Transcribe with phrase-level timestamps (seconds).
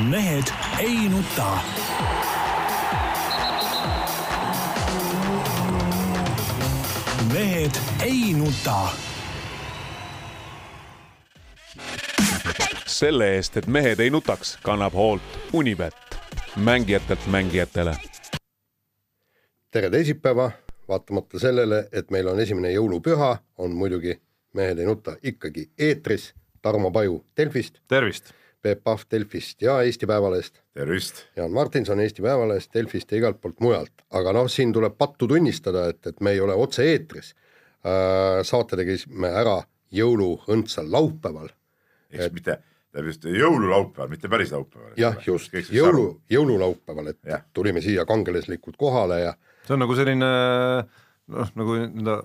[0.00, 0.44] mehed
[0.78, 1.58] ei nuta.
[7.32, 7.70] mehed
[8.04, 8.88] ei nuta.
[12.86, 15.22] selle eest, et mehed ei nutaks, kannab hoolt
[15.52, 15.94] Unibet,
[16.56, 17.96] mängijatelt mängijatele.
[19.70, 20.50] tere teisipäeva,
[20.88, 24.20] vaatamata sellele, et meil on esimene jõulupüha, on muidugi
[24.56, 26.34] Mehed ei nuta ikkagi eetris.
[26.62, 28.32] Tarmo Paju Delfist, tervist!
[28.62, 30.60] Peep Pahv Delfist ja Eesti Päevalehest.
[30.74, 31.24] tervist!
[31.36, 35.88] Jaan Martinson Eesti Päevalehest, Delfist ja igalt poolt mujalt, aga noh, siin tuleb pattu tunnistada,
[35.92, 37.34] et, et me ei ole otse-eetris
[37.86, 38.42] äh,.
[38.42, 39.60] saate tegisime ära
[39.94, 41.52] jõuluõndsal laupäeval.
[42.10, 42.58] ehk siis mitte,
[43.04, 44.92] just jõululaupäeval, mitte päris laupäeval.
[44.96, 47.40] jah, just, jõulu, jõululaupäeval, et ja.
[47.52, 49.34] tulime siia kangelaslikult kohale ja
[49.66, 50.30] see on nagu selline
[51.26, 52.16] noh, nagu nii-öelda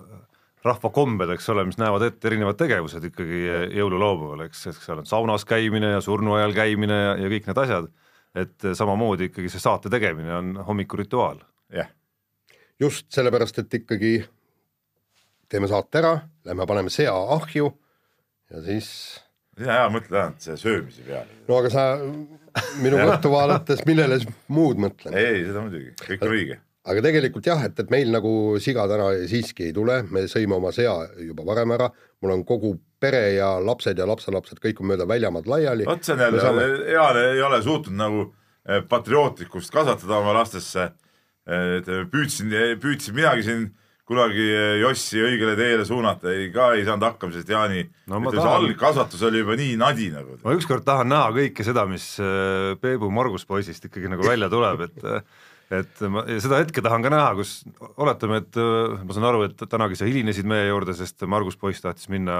[0.64, 3.40] rahvakombed, eks ole, mis näevad ette erinevad tegevused ikkagi
[3.78, 7.88] jõululaupäeval, eks, eks seal on saunas käimine ja surnuaial käimine ja, ja kõik need asjad,
[8.44, 11.42] et samamoodi ikkagi see saate tegemine on hommikurituaal.
[11.74, 11.90] jah.
[12.80, 14.14] just sellepärast, et ikkagi
[15.50, 16.14] teeme saate ära,
[16.46, 17.72] lähme paneme sea ahju
[18.52, 18.88] ja siis
[19.58, 21.40] mina hea mõtlen ainult see söömise peale.
[21.48, 21.86] no aga sa
[22.80, 24.20] minu kõrtu vaadates, millele
[24.52, 25.16] muud mõtlen?
[25.18, 29.10] ei, seda muidugi, kõik on õige aga tegelikult jah, et, et meil nagu siga täna
[29.30, 31.90] siiski ei tule, me sõime oma sea juba varem ära,
[32.22, 35.86] mul on kogu pere ja lapsed ja lapselapsed, kõik on mööda väljamaad laiali.
[35.86, 38.24] vot see on jälle saame..., Jaan ei ole suutnud nagu
[38.66, 40.90] eh, patriootlikkust kasvatada oma lastesse.
[41.42, 43.62] et püüdsin, püüdsin minagi siin
[44.06, 48.50] kunagi eh, Jossi õigele teele suunata, ei ka ei saanud hakkama, sest Jaani no, tahan...
[48.58, 50.38] algkasvatus oli juba nii nadi nagu.
[50.42, 54.86] ma ükskord tahan näha kõike seda, mis eh, Peebu Margus poisist ikkagi nagu välja tuleb,
[54.88, 55.06] et
[55.72, 57.52] et ma seda hetke tahan ka näha, kus
[57.96, 61.84] oletame, et äh, ma saan aru, et tänagi sa hilinesid meie juurde, sest Margus poiss
[61.84, 62.36] tahtis minna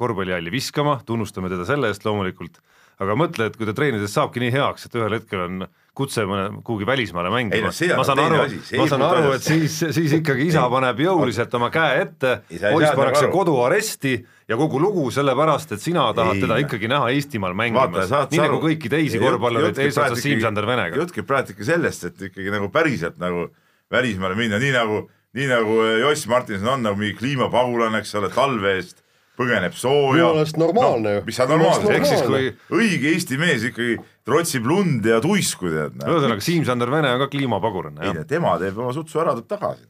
[0.00, 2.60] korvpallihalli viskama, tunnustame teda selle eest loomulikult,
[3.02, 5.66] aga mõtle, et kui ta treenides saabki nii heaks, et ühel hetkel on
[6.00, 8.42] kutse mõne kuhugi välismaale mängima, ma saan aru,
[8.80, 13.28] ma saan aru, et siis, siis ikkagi isa paneb jõuliselt oma käe ette, poiss pannakse
[13.32, 14.14] koduaresti
[14.50, 18.60] ja kogu lugu sellepärast, et sina tahad ei, teda ikkagi näha Eestimaal mängimas, nii nagu
[18.64, 20.98] kõiki teisi korvpallureid eesotsas Siim-Sander Venega.
[20.98, 23.50] jutt käib praegu ikka sellest, et ikkagi nagu päriselt nagu
[23.92, 25.04] välismaale minna, nii nagu,
[25.38, 29.04] nii nagu Joss Martinson on nagu mingi kliimapagulane, eks ole, talve eest
[29.38, 30.16] põgeneb sooja.
[30.16, 31.26] minu meelest normaalne no,.
[31.26, 36.00] mis sa normaalne, ehk siis kui õige Eesti mees ikkagi trotsib lund ja tuisku tead.
[36.00, 38.10] ühesõnaga Siim-Sander Vene on ka kliimapagulane.
[38.10, 39.86] ei, tema teeb oma sutsu ära, tuleb tagasi.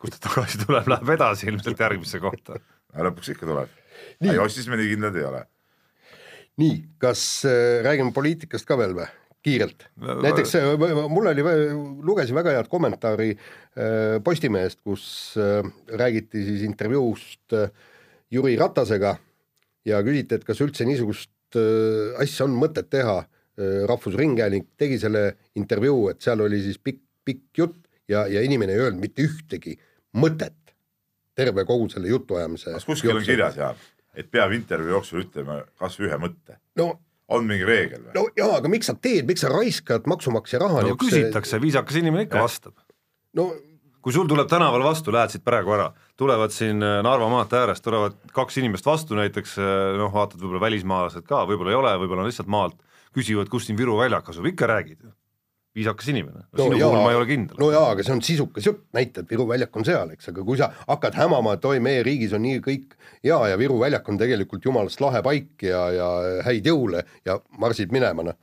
[0.00, 2.60] kust ta tagasi tuleb, läheb edasi ilmselt järgmisse kohta.
[2.96, 3.78] lõpuks ikka tuleb.
[4.24, 5.46] Jossis me nii kindlad ei ole.
[6.60, 9.08] nii, kas äh, räägime poliitikast ka veel või?
[9.40, 10.66] kiirelt, näiteks äh,
[11.08, 11.44] mul oli,
[12.04, 15.04] lugesin väga head kommentaari äh, Postimehest, kus
[15.40, 15.64] äh,
[15.96, 17.70] räägiti siis intervjuust äh,
[18.30, 19.16] Jüri Ratasega
[19.88, 23.84] ja küsiti, et kas üldse niisugust äh, asja on mõtet teha äh,.
[23.90, 28.84] rahvusringhääling tegi selle intervjuu, et seal oli siis pikk, pikk jutt ja, ja inimene ei
[28.86, 29.76] öelnud mitte ühtegi
[30.16, 30.74] mõtet
[31.36, 32.74] terve kogu selle jutuajamise.
[32.76, 33.78] kas kuskil on kirjas, Jaan,
[34.14, 36.58] et peab intervjuu jooksul ütlema kas või ühe mõtte?
[36.80, 36.92] no
[37.30, 38.14] on mingi reegel või?
[38.16, 42.26] no jaa, aga miks sa teed, miks sa raiskad maksumaksja raha no küsitakse, viisakas inimene
[42.28, 42.46] ikka ja.
[42.48, 42.76] vastab.
[43.38, 43.50] no
[44.04, 45.90] kui sul tuleb tänaval vastu, lähed siit praegu ära,
[46.20, 50.64] tulevad siin äh, Narva maantee äärest, tulevad kaks inimest vastu näiteks, äh, noh, vaatad võib-olla
[50.66, 52.78] välismaalased ka, võib-olla ei ole, võib-olla on lihtsalt maalt,
[53.16, 55.00] küsivad, kus siin Viru väljak asub, ikka räägid.
[55.04, 55.16] Ju.
[55.74, 56.40] viisakas inimene.
[56.50, 57.58] No,, sinu puhul ma ei ole kindel.
[57.62, 60.58] no jaa, aga see on sisukas jutt, näitad, Viru väljak on seal, eks, aga kui
[60.58, 64.18] sa hakkad hämama, et oi, meie riigis on nii kõik hea ja Viru väljak on
[64.18, 66.08] tegelikult jumalast lahe paik ja, ja
[66.48, 68.38] häid jõule ja marsid minema, noh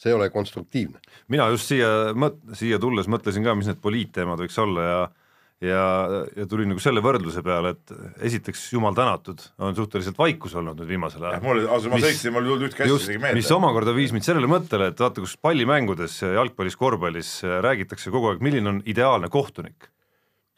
[0.00, 1.00] see ei ole konstruktiivne.
[1.28, 5.00] mina just siia mõt-, siia tulles mõtlesin ka, mis need poliitteemad võiks olla ja
[5.60, 5.82] ja,
[6.36, 7.92] ja tulin nagu selle võrdluse peale, et
[8.30, 11.44] esiteks jumal tänatud, on suhteliselt vaikus olnud nüüd viimasel ajal.
[11.44, 13.40] mul, ausalt ma sõitsin, mul ei tulnud ühtki asja isegi meelde.
[13.42, 17.32] mis omakorda viis mind sellele mõttele, et vaata, kus pallimängudes, jalgpallis, korvpallis
[17.68, 19.90] räägitakse kogu aeg, milline on ideaalne kohtunik.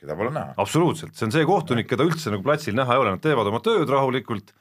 [0.02, 0.54] keda pole näha.
[0.62, 3.62] absoluutselt, see on see kohtunik, keda üldse nagu platsil näha ei ole, nad teevad oma
[3.64, 4.54] tööd rahulikult,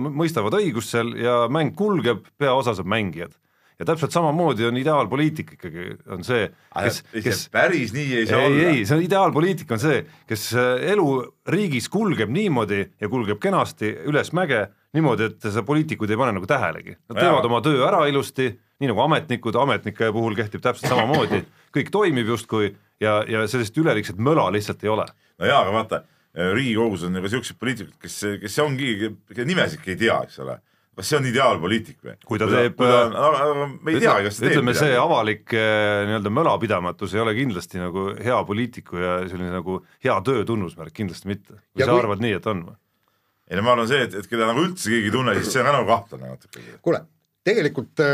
[0.00, 3.34] mõistavad õigust seal ja mäng kulgeb, peaosas on mängijad
[3.78, 8.46] ja täpselt samamoodi on ideaalpoliitik ikkagi, on see, kes, kes päris nii ei saa ei,
[8.46, 8.70] olla.
[8.70, 11.08] ei, see on ideaalpoliitik on see, kes äh, elu
[11.52, 14.66] riigis kulgeb niimoodi ja kulgeb kenasti üles mäge
[14.96, 16.96] niimoodi, et sa poliitikud ei pane nagu tähelegi.
[17.10, 17.50] Nad teevad ja.
[17.50, 18.48] oma töö ära ilusti,
[18.80, 21.42] nii nagu ametnikud, ametnike puhul kehtib täpselt samamoodi,
[21.76, 22.70] kõik toimib justkui
[23.02, 25.04] ja, ja sellist üleliigset möla lihtsalt ei ole.
[25.36, 26.04] no jaa, aga vaata,
[26.36, 28.90] Riigikogus on ju ka siuksed poliitikud, kes, kes ongi,
[29.38, 30.58] nimesidki ei tea, eks ole
[30.96, 32.14] kas see on ideaalpoliitik või?
[32.24, 37.16] kui ta teeb, me ei teagi, kas ta teeb ütleme, see avalik eh, nii-öelda mölapidamatus
[37.16, 41.60] ei ole kindlasti nagu hea poliitiku ja selline nagu hea töö tunnusmärk, kindlasti mitte.
[41.76, 42.04] või sa kui...
[42.04, 42.78] arvad nii, et on või?
[43.50, 45.62] ei no ma arvan see, et, et keda nagu üldse keegi ei tunne, siis see
[45.62, 46.64] on ka nagu kahtlane natuke.
[46.82, 47.02] kuule,
[47.46, 48.04] tegelikult,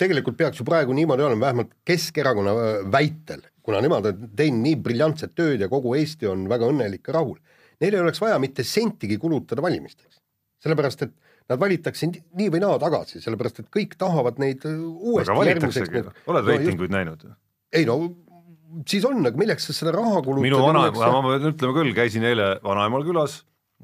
[0.00, 4.78] tegelikult peaks ju praegu niimoodi olema, vähemalt Keskerakonna äh, väitel, kuna nemad on teinud nii
[4.82, 7.36] briljantset tööd ja kogu Eesti on väga õnnelik ja rahul,
[7.80, 10.18] neil ei oleks vaja mitte sentigi kulutada valimisteks.
[10.60, 11.14] sellepärast, et
[11.50, 16.50] nad valitakse nii- või naa tagasi, sellepärast et kõik tahavad neid äh, uuesti järgmiseks oled
[16.50, 17.26] reitinguid näinud?
[17.74, 18.00] ei no
[18.88, 20.46] siis on, aga milleks sa seda raha kulutad?
[20.46, 23.40] minu vanaema, ma pean ütlema küll, käisin eile vanaemal külas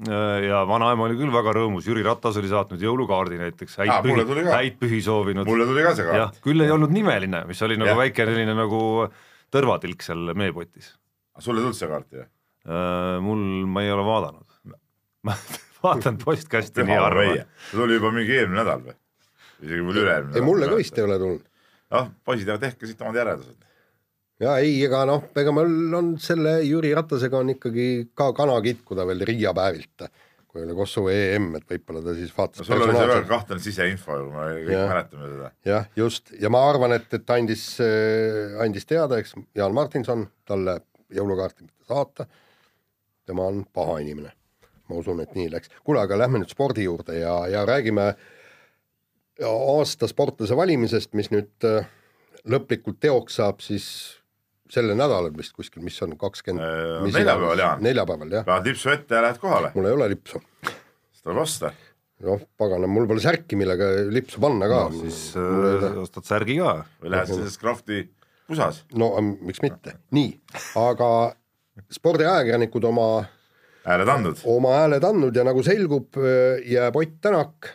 [0.07, 4.25] äh, ja vanaema oli küll väga rõõmus, Jüri Ratas oli saatnud jõulukaardi näiteks, häid tuli
[4.31, 5.49] pühi, häid pühi soovinud.
[5.49, 8.01] mulle tuli ka see kaart., küll ei olnud nimeline, mis oli nagu Jah.
[8.05, 8.81] väike selline nagu
[9.53, 10.93] tõrvatilk seal meepotis.
[11.39, 12.33] sulle ei tulnud see kaart jah?
[13.23, 13.39] mul,
[13.71, 14.59] ma ei ole vaadanud.
[15.27, 15.35] ma
[15.87, 18.97] vaatan postkasti nii harva see tuli juba mingi eelmine nädal või?
[19.63, 21.47] isegi mul üle-eelmine ei, mulle ka vist ei ole tulnud.
[21.95, 23.65] noh, poisid, aga tehke siit omad järeldused.
[24.43, 29.07] ja ei, ega noh, ega mul on selle Jüri Ratasega on ikkagi ka kana kitkuda
[29.09, 30.07] veel Riia päevilt,
[30.47, 33.63] kui oli Kosovo EM, et võib-olla ta siis vaatas no sul oli see väga kahtlane
[33.63, 34.91] siseinfo ju, me kõik Jah.
[34.93, 35.51] mäletame seda.
[35.71, 37.69] jah, just ja ma arvan, et, et andis,
[38.63, 40.79] andis teada, eks Jaan Martinson talle
[41.13, 42.27] jõulukaarti mitte saata.
[43.27, 44.31] tema on paha inimene,
[44.89, 45.71] ma usun, et nii läks.
[45.83, 48.13] kuule, aga lähme nüüd spordi juurde ja, ja räägime
[49.45, 51.85] aasta sportlase valimisest, mis nüüd äh,
[52.49, 53.87] lõplikult teoks saab siis
[54.71, 57.83] sellel nädalal vist kuskil, mis on kakskümmend Äh, neljapäeval, Jaan.
[57.85, 60.41] neljapäeval jah, paned lipsu ette ja lähed kohale, mul ei ole lipsu.
[60.65, 61.71] siis tuleb osta.
[62.25, 66.77] noh, pagana, mul pole särki, millega lipsu panna ka no siis äh, ostad särgi ka.
[67.03, 68.03] või lähed selles Crafti
[68.47, 68.83] pusas.
[68.97, 70.33] no ähm, miks mitte, nii,
[70.81, 71.11] aga
[71.93, 73.09] spordiajakirjanikud oma,
[73.87, 74.45] hääled andnud.
[74.45, 76.19] oma hääled andnud ja nagu selgub,
[76.67, 77.71] jääb Ott Tänak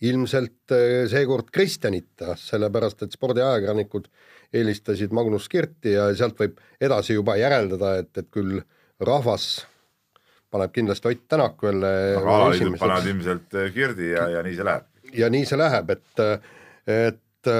[0.00, 4.08] ilmselt äh, seekord Kristjanita, sellepärast et spordiajakirjanikud
[4.56, 8.62] eelistasid Magnus Kirti ja sealt võib edasi juba järeldada, et, et küll
[9.00, 9.66] rahvas
[10.50, 14.68] paneb kindlasti Ott Tänaku jälle aga alaliidud panevad ilmselt eh, Kirdi ja, ja nii see
[14.70, 14.88] läheb.
[15.20, 16.24] ja nii see läheb, et,
[16.90, 17.52] et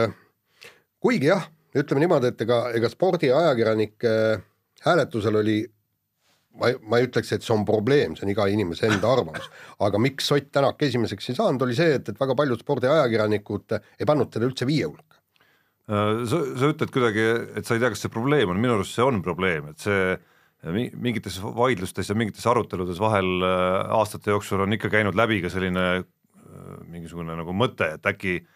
[1.01, 1.45] kuigi jah,
[1.77, 4.15] ütleme niimoodi, et ega, ega spordiajakirjanike
[4.87, 5.61] hääletusel oli
[6.59, 9.47] ma, ma ei ütleks, et see on probleem, see on iga inimese enda arvamus,
[9.87, 14.09] aga miks Ott Tänak esimeseks ei saanud, oli see, et, et väga paljud spordiajakirjanikud ei
[14.09, 15.21] pannud teda üldse viie hulka.
[15.91, 17.27] Äh, sa, sa ütled kuidagi,
[17.61, 20.15] et sa ei tea, kas see probleem on, minu arust see on probleem, et see
[20.77, 25.53] mi- mingites vaidlustes ja mingites aruteludes vahel äh, aastate jooksul on ikka käinud läbi ka
[25.53, 28.49] selline äh, mingisugune nagu mõte, et äkki äh,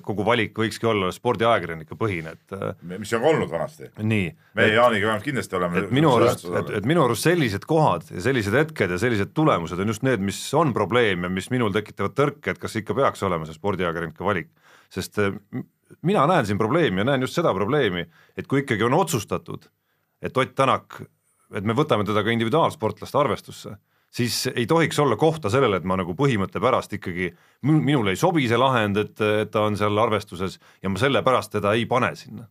[0.00, 3.90] kogu valik võikski olla spordiajakirjanike põhine, et äh, mis on ka olnud vanasti.
[4.00, 4.30] nii.
[4.56, 5.82] meie Jaaniga vähemalt kindlasti oleme.
[5.82, 9.80] et minu arust, et, et minu arust sellised kohad ja sellised hetked ja sellised tulemused
[9.80, 13.26] on just need, mis on probleem ja mis minul tekitavad tõrke, et kas ikka peaks
[13.28, 14.48] olema see spordiajakirjanike valik.
[14.88, 15.36] sest äh,
[16.02, 18.06] mina näen siin probleemi ja näen just seda probleemi,
[18.36, 19.68] et kui ikkagi on otsustatud,
[20.22, 21.02] et Ott Tänak,
[21.52, 23.76] et me võtame teda ka individuaalsportlaste arvestusse,
[24.10, 27.32] siis ei tohiks olla kohta sellele, et ma nagu põhimõtte pärast ikkagi,
[27.62, 31.74] minule ei sobi see lahend, et, et ta on seal arvestuses ja ma sellepärast teda
[31.76, 32.48] ei pane sinna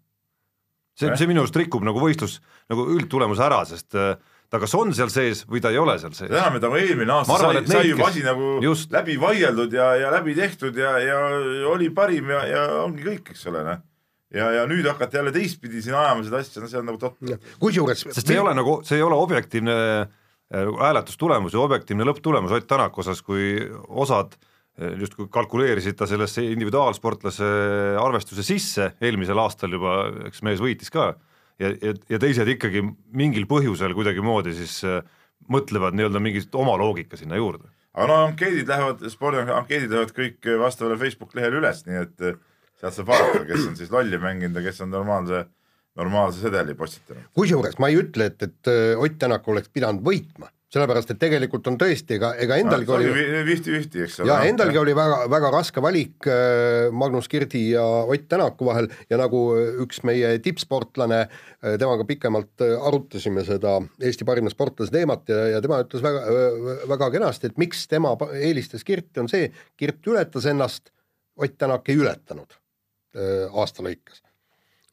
[0.97, 2.39] see, see minu arust rikub nagu võistlus
[2.71, 4.15] nagu üldtulemuse ära, sest äh,
[4.51, 6.31] ta kas on seal sees või ta ei ole seal sees.
[6.31, 8.91] et nagu eelmine aasta sai sai juba asi nagu just.
[8.95, 11.19] läbi vaieldud ja, ja läbi tehtud ja, ja
[11.73, 13.83] oli parim ja, ja ongi kõik, eks ole, noh.
[14.33, 17.51] ja, ja nüüd hakata jälle teistpidi siin ajama seda asja, no see on nagu totter.
[17.61, 20.07] kusjuures sest see ei ole nagu, see ei ole objektiivne äh,
[20.53, 23.57] hääletustulemus ja objektiivne lõpptulemus Ott Tänaku osas, kui
[23.87, 27.49] osad äh, justkui kalkuleerisid ta sellesse individuaalsportlase
[27.99, 29.99] arvestuse sisse eelmisel aastal juba,
[30.29, 31.11] eks mees võitis ka
[31.59, 35.01] ja, ja, ja teised ikkagi mingil põhjusel kuidagimoodi siis äh,
[35.51, 37.67] mõtlevad nii-öelda mingit oma loogika sinna juurde.
[37.97, 42.27] aga no ankeedid lähevad, spordiankeedid lähevad kõik vastavale Facebooki lehele üles, nii et
[42.77, 45.45] sealt saab vaadata, kes on siis lolli mänginud ja kes on normaalse,
[45.97, 47.31] normaalse sedeli postitanud.
[47.37, 51.67] kusjuures ma ei ütle, et, et äh, Ott Tänak oleks pidanud võitma, sellepärast et tegelikult
[51.71, 53.07] on tõesti, ega, ega endalgi oli
[53.47, 54.29] fifty-fifty, eks ole.
[54.29, 59.19] ja endalgi oli väga, väga raske valik äh, Magnus Kirdi ja Ott Tänaku vahel ja
[59.21, 61.23] nagu äh, üks meie tippsportlane,
[61.81, 66.37] temaga pikemalt arutasime seda Eesti parima sportlase teemat ja, ja tema ütles väga,
[66.93, 69.49] väga kenasti, et miks tema eelistas Kirti, on see,
[69.79, 70.91] Kirt ületas ennast,
[71.37, 72.53] Ott Tänak ei ületanud
[73.57, 74.21] aasta lõikes.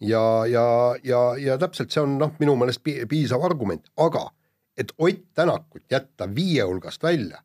[0.08, 0.64] ja, ja,
[1.04, 4.28] ja, ja täpselt see on noh, minu meelest pi- piisav argument, aga
[4.76, 7.38] et Ott Tänakut jätta viie hulgast välja,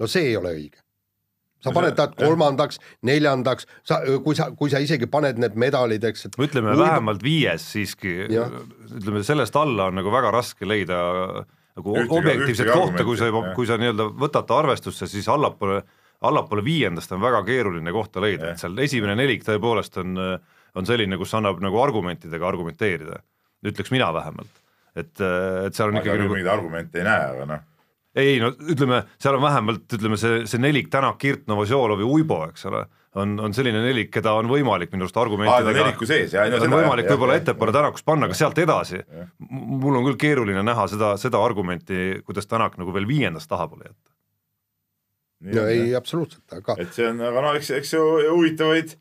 [0.00, 0.80] no see ei ole õige.
[1.66, 6.26] sa paned ta kolmandaks, neljandaks, sa, kui sa, kui sa isegi paned need medalid, eks,
[6.28, 8.12] et ütleme Võib- vähemalt viies siiski,
[9.00, 10.98] ütleme sellest alla on nagu väga raske leida
[11.76, 15.26] nagu Ühtegi- objektiivset ühtegi kohta, kui sa juba kui sa nii-öelda võtad ta arvestusse, siis
[15.28, 15.80] allapoole,
[16.22, 20.14] allapoole viiendast on väga keeruline kohta leida, et seal esimene nelik tõepoolest on,
[20.76, 23.22] on selline, kus annab nagu argumentidega argumenteerida,
[23.66, 24.62] ütleks mina vähemalt.
[24.96, 27.64] et, et seal on ikkagi nagu mingeid argumente ei näe, aga noh,
[28.16, 32.64] ei no ütleme, seal on vähemalt ütleme see, see nelik Tänak, Kirt, Novosjolovi, Uibo, eks
[32.70, 32.82] ole,
[33.20, 36.48] on, on selline nelik, keda on võimalik minu arust argumentidega neliku sees, jah.
[36.56, 39.02] on võimalik võib-olla ettepoole Tänakust panna, aga sealt edasi
[39.50, 44.14] mul on küll keeruline näha seda, seda argumenti, kuidas Tänak nagu veel viiendast tahapoole jätta.
[45.52, 48.96] no ei, absoluutselt, aga et see on, aga no eks, eks ju huvitavaid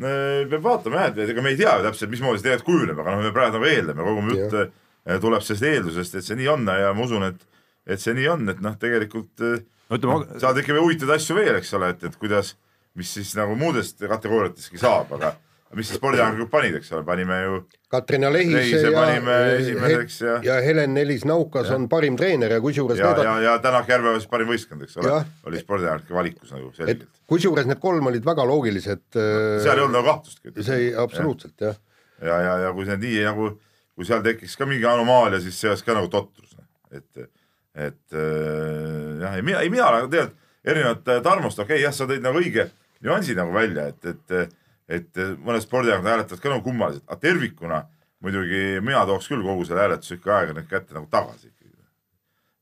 [0.00, 3.14] peab vaatama jah, et ega me ei tea ju täpselt, mismoodi see tegelikult kujuneb, aga
[3.14, 6.50] noh, me praegu nagu eeldame, kogu mu jutt äh, tuleb sellest eeldusest, et see nii
[6.50, 7.46] on ja ma usun, et,
[7.86, 11.58] et see nii on, et noh, tegelikult äh, no ütleme, saavad ikka huvitavaid asju veel,
[11.60, 12.54] eks ole, et, et kuidas,
[12.98, 15.34] mis siis nagu muudest kategooriatestki saab, aga
[15.76, 17.58] mis siis spordiajakirjanikud panid, eks ole, panime ju
[17.94, 22.60] Katrina Lehise Lehise ja, panime esimeseks ja- ja Helen Nelis Naukas on parim treener ja
[22.60, 25.12] kusjuures ja, ja, ja Tänak Järveoja siis parim võistkond, eks ole
[25.46, 27.08] oli spordiajakirjanike valikus nagu selgelt.
[27.30, 29.04] kusjuures need kolm olid väga loogilised.
[29.14, 30.54] seal ei olnud nagu kahtlustki.
[30.62, 31.76] see ei, absoluutselt jah.
[32.22, 33.50] ja, ja, ja kui see nii nagu,
[33.94, 36.56] kui seal tekiks ka mingi anomaalia, siis see oleks ka nagu totrus,
[36.94, 37.28] et,
[37.74, 41.92] et äh, jah, ei mina, ei mina nagu tegelikult erinevalt äh, Tarmost, okei okay, jah,
[41.94, 42.68] sa tõid nagu õige
[43.04, 44.54] nüansi nagu välja, et, et,
[44.88, 47.84] et mõned spordiajakirjanikud hääletavad ka nagu kummaliselt, aga tervikuna
[48.24, 51.72] muidugi mina tooks küll kogu selle hääletuse ikka ajakirjanike kätte nagu tagasi ikkagi.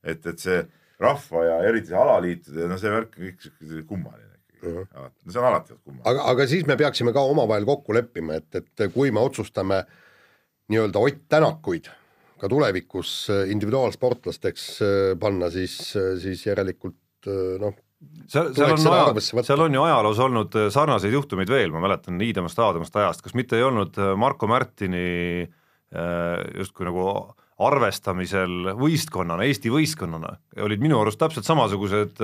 [0.03, 0.61] et, et see
[1.03, 5.49] rahva ja eriti alaliitude, no see värk on kõik siuke kummaline ikkagi, no see on
[5.49, 6.05] alati kummaline.
[6.11, 9.83] aga, aga siis me peaksime ka omavahel kokku leppima, et, et kui me otsustame
[10.71, 11.89] nii-öelda Ott Tänakuid
[12.39, 15.77] ka tulevikus individuaalsportlasteks äh, panna, siis,
[16.19, 17.75] siis järelikult äh, noh,
[18.27, 22.17] seal, seal on aja seal on ju ajaloos olnud äh, sarnaseid juhtumeid veel, ma mäletan
[22.19, 25.07] Niidemast Aadamast ajast, kas mitte ei olnud äh, Marko Märtini
[25.43, 27.07] äh, justkui nagu
[27.63, 30.33] arvestamisel võistkonnana, Eesti võistkonnana,
[30.65, 32.17] olid minu arust täpselt samasugused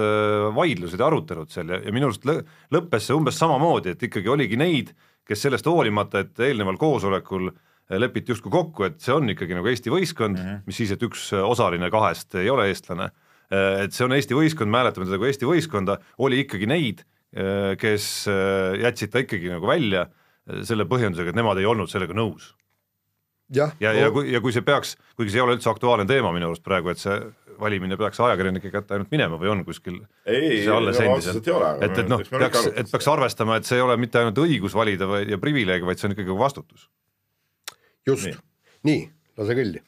[0.56, 2.42] vaidlused ja arutelud seal ja, ja minu arust lõ-
[2.74, 4.90] lõppes see umbes samamoodi, et ikkagi oligi neid,
[5.30, 7.52] kes sellest hoolimata, et eelneval koosolekul
[8.02, 10.66] lepiti justkui kokku, et see on ikkagi nagu Eesti võistkond mm, -hmm.
[10.66, 13.12] mis siis, et üks osaline kahest ei ole eestlane,
[13.50, 17.06] et see on Eesti võistkond, me hääletame teda kui Eesti võistkonda, oli ikkagi neid,
[17.80, 22.16] kes äh, jätsid ta ikkagi nagu välja äh, selle põhjendusega, et nemad ei olnud sellega
[22.18, 22.56] nõus
[23.54, 26.32] jah ja, ja kui, ja kui see peaks, kuigi see ei ole üldse aktuaalne teema
[26.34, 27.18] minu arust praegu, et see
[27.60, 31.50] valimine peaks ajakirjanike kätte ainult minema või on kuskil Ei, see alles endiselt
[31.84, 35.10] et, et noh, peaks, et peaks arvestama, et see ei ole mitte ainult õigus valida
[35.10, 36.88] või, ja privileeg, vaid see on ikkagi ka vastutus.
[38.08, 38.40] just Nii.,
[38.90, 39.06] nii,
[39.42, 39.84] lase kõlli.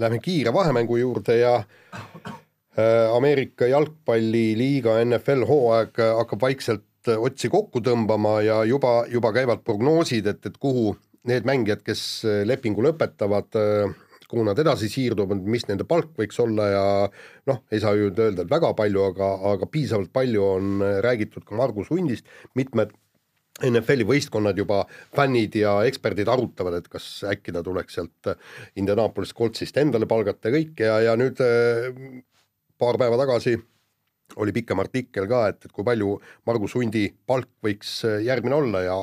[0.00, 7.50] Lähme kiire vahemängu juurde ja äh, Ameerika jalgpalliliiga NFL hooaeg äh, hakkab vaikselt äh, otsi
[7.52, 10.94] kokku tõmbama ja juba, juba käivad prognoosid, et, et kuhu
[11.28, 13.52] need mängijad, kes lepingu lõpetavad,
[14.30, 16.84] kuhu nad edasi siirduvad, mis nende palk võiks olla ja
[17.50, 21.58] noh, ei saa ju öelda, et väga palju, aga, aga piisavalt palju on räägitud ka
[21.60, 22.24] Margus Hundist,
[22.56, 22.96] mitmed
[23.60, 24.84] NFL-i võistkonnad juba,
[25.16, 28.30] fännid ja eksperdid arutavad, et kas äkki ta tuleks sealt
[28.80, 31.90] Indianapolis Coltsist endale palgata ja kõik ja, ja nüüd äh,
[32.80, 33.58] paar päeva tagasi
[34.40, 36.14] oli pikem artikkel ka, et, et kui palju
[36.46, 38.96] Margus Hundi palk võiks äh, järgmine olla ja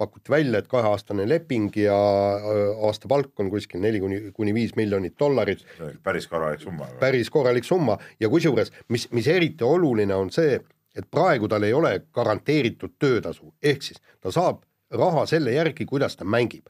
[0.00, 1.96] pakuti välja, et kaheaastane leping ja
[2.36, 5.64] äh, aasta palk on kuskil neli kuni, kuni viis miljonit dollarit
[6.04, 6.90] päris korralik summa.
[7.00, 10.60] päris korralik summa ja kusjuures, mis, mis eriti oluline on see,
[10.94, 14.62] et praegu tal ei ole garanteeritud töötasu, ehk siis ta saab
[14.94, 16.66] raha selle järgi, kuidas ta mängib.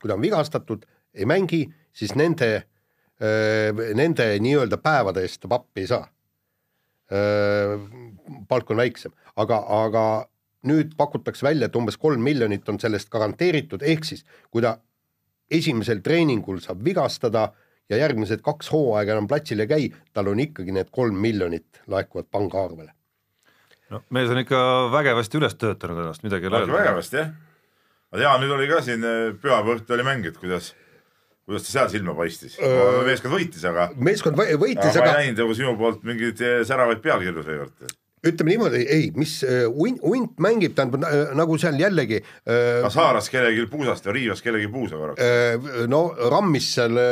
[0.00, 0.82] kui ta on vigastatud,
[1.14, 2.64] ei mängi, siis nende,
[3.94, 6.08] nende nii-öelda päevade eest ta pappi ei saa.
[8.48, 10.04] palk on väiksem, aga, aga
[10.66, 14.78] nüüd pakutakse välja, et umbes kolm miljonit on sellest garanteeritud, ehk siis kui ta
[15.50, 17.50] esimesel treeningul saab vigastada
[17.90, 22.30] ja järgmised kaks hooaega enam platsil ei käi, tal on ikkagi need kolm miljonit laekuvad
[22.30, 22.92] pangaarvele.
[23.92, 24.60] No mees on ikka
[24.92, 27.32] vägevasti üles töötanud ennast, midagi ei ole väga vägevasti jah.
[28.12, 30.72] aga jaa, nüüd oli ka siin äh, pühapäeva õhtu oli mäng, et kuidas,
[31.46, 32.58] kuidas ta seal silma paistis.
[33.06, 36.40] meeskond võitis, aga, meeskond võ- aga võitis, ma ei aga näinud nagu sinu poolt mingeid
[36.44, 37.96] äh, säravaid pealkirju seekord.
[38.26, 42.98] Ütleme niimoodi, ei, mis äh, Unt, Unt mängib, tähendab äh, nagu seal jällegi äh, kas
[43.00, 45.22] haaras kellelgi puusast ja riivas kellegi puusa korraks?
[45.22, 47.02] äh, no rammis seal,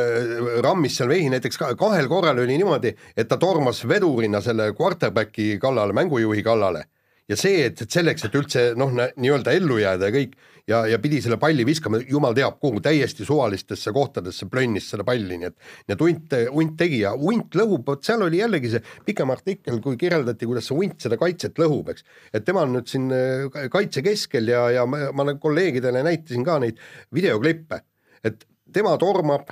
[0.63, 5.57] rammis seal vehi näiteks ka, kahel korral oli niimoodi, et ta tormas vedurina selle quarterback'i
[5.63, 6.87] kallale, mängujuhi kallale
[7.31, 10.39] ja see, et, et selleks, et üldse noh, nii-öelda ellu jääda ja kõik
[10.71, 15.39] ja, ja pidi selle palli viskama, jumal teab kuhu, täiesti suvalistesse kohtadesse plönnis selle palli,
[15.41, 15.57] nii et
[15.89, 19.81] nii et Unt, Unt tegi ja Unt lõhub, vot seal oli jällegi see pikem artikkel,
[19.85, 22.07] kui kirjeldati, kuidas see Unt seda kaitset lõhub, eks.
[22.35, 26.47] et tema on nüüd siin äh, kaitse keskel ja, ja ma, ma nagu kolleegidele näitasin
[26.47, 26.81] ka neid
[27.15, 27.83] videoklippe,
[28.27, 29.51] et tema tormab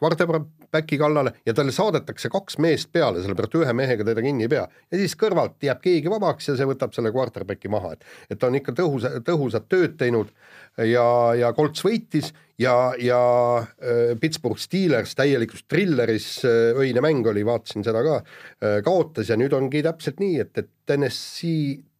[0.00, 4.64] quarterbacki kallale ja talle saadetakse kaks meest peale, sellepärast ühe mehega teda kinni ei pea.
[4.90, 8.50] ja siis kõrvalt jääb keegi vabaks ja see võtab selle quarterbacki maha, et, et ta
[8.50, 10.32] on ikka tõhusa, tõhusat tööd teinud
[10.78, 11.06] ja,
[11.38, 13.20] ja Colts võitis ja, ja
[13.62, 19.38] äh, Pittsburgh Steelers täielikus trilleris äh,, öine mäng oli, vaatasin seda ka äh,, kaotas ja
[19.38, 21.54] nüüd ongi täpselt nii, et, et NSC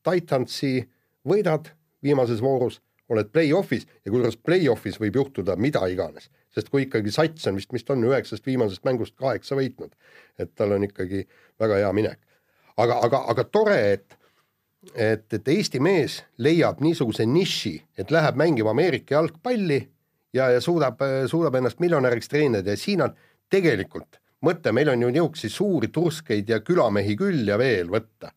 [0.04, 0.80] Titansi
[1.24, 1.70] võidad
[2.04, 7.48] viimases voorus, oled play-off'is ja kusjuures play-off'is võib juhtuda mida iganes sest kui ikkagi sats
[7.50, 9.94] on vist, vist on üheksast viimasest mängust kaheksa võitnud,
[10.38, 11.24] et tal on ikkagi
[11.60, 12.20] väga hea minek.
[12.76, 14.18] aga, aga, aga tore, et
[14.94, 19.78] et, et Eesti mees leiab niisuguse niši, et läheb mängima Ameerika jalgpalli
[20.36, 23.14] ja, ja suudab, suudab ennast miljonäriks treenida ja siin on
[23.50, 28.32] tegelikult mõte, meil on ju niisuguseid suuri turskeid ja külamehi küll ja veel võtta.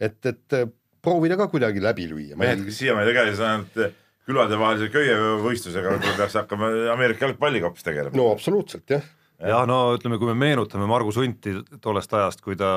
[0.00, 0.58] et, et
[1.02, 2.36] proovida ka kuidagi läbi lüüa.
[2.36, 3.80] mehed, kes siiamaani tegelesid ainult
[4.28, 8.16] küladevahelise köievõistlusega, võib-olla peaks hakkama Ameerika jalgpalliga hoopis tegelema.
[8.18, 9.06] no absoluutselt, jah
[9.38, 11.54] jah, no ütleme, kui me meenutame Margus Hunti
[11.84, 12.70] tollest ajast, kui ta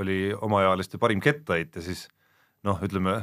[0.00, 2.06] oli omaealiste parim kettaheitja, siis
[2.66, 3.20] noh, ütleme,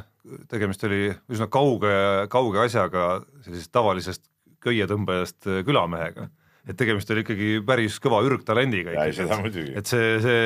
[0.51, 1.91] tegemist oli üsna kauge,
[2.31, 4.25] kauge asjaga sellisest tavalisest
[4.63, 6.29] köietõmbajast külamehega.
[6.69, 8.91] et tegemist oli ikkagi päris kõva ürgtalendiga
[9.79, 10.41] et see, see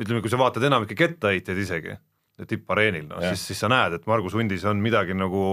[0.00, 1.96] ütleme, kui sa vaatad enamikke kettaheitjaid isegi,
[2.42, 5.44] tippareenil, noh siis, siis sa näed, et Margus Hundis on midagi nagu,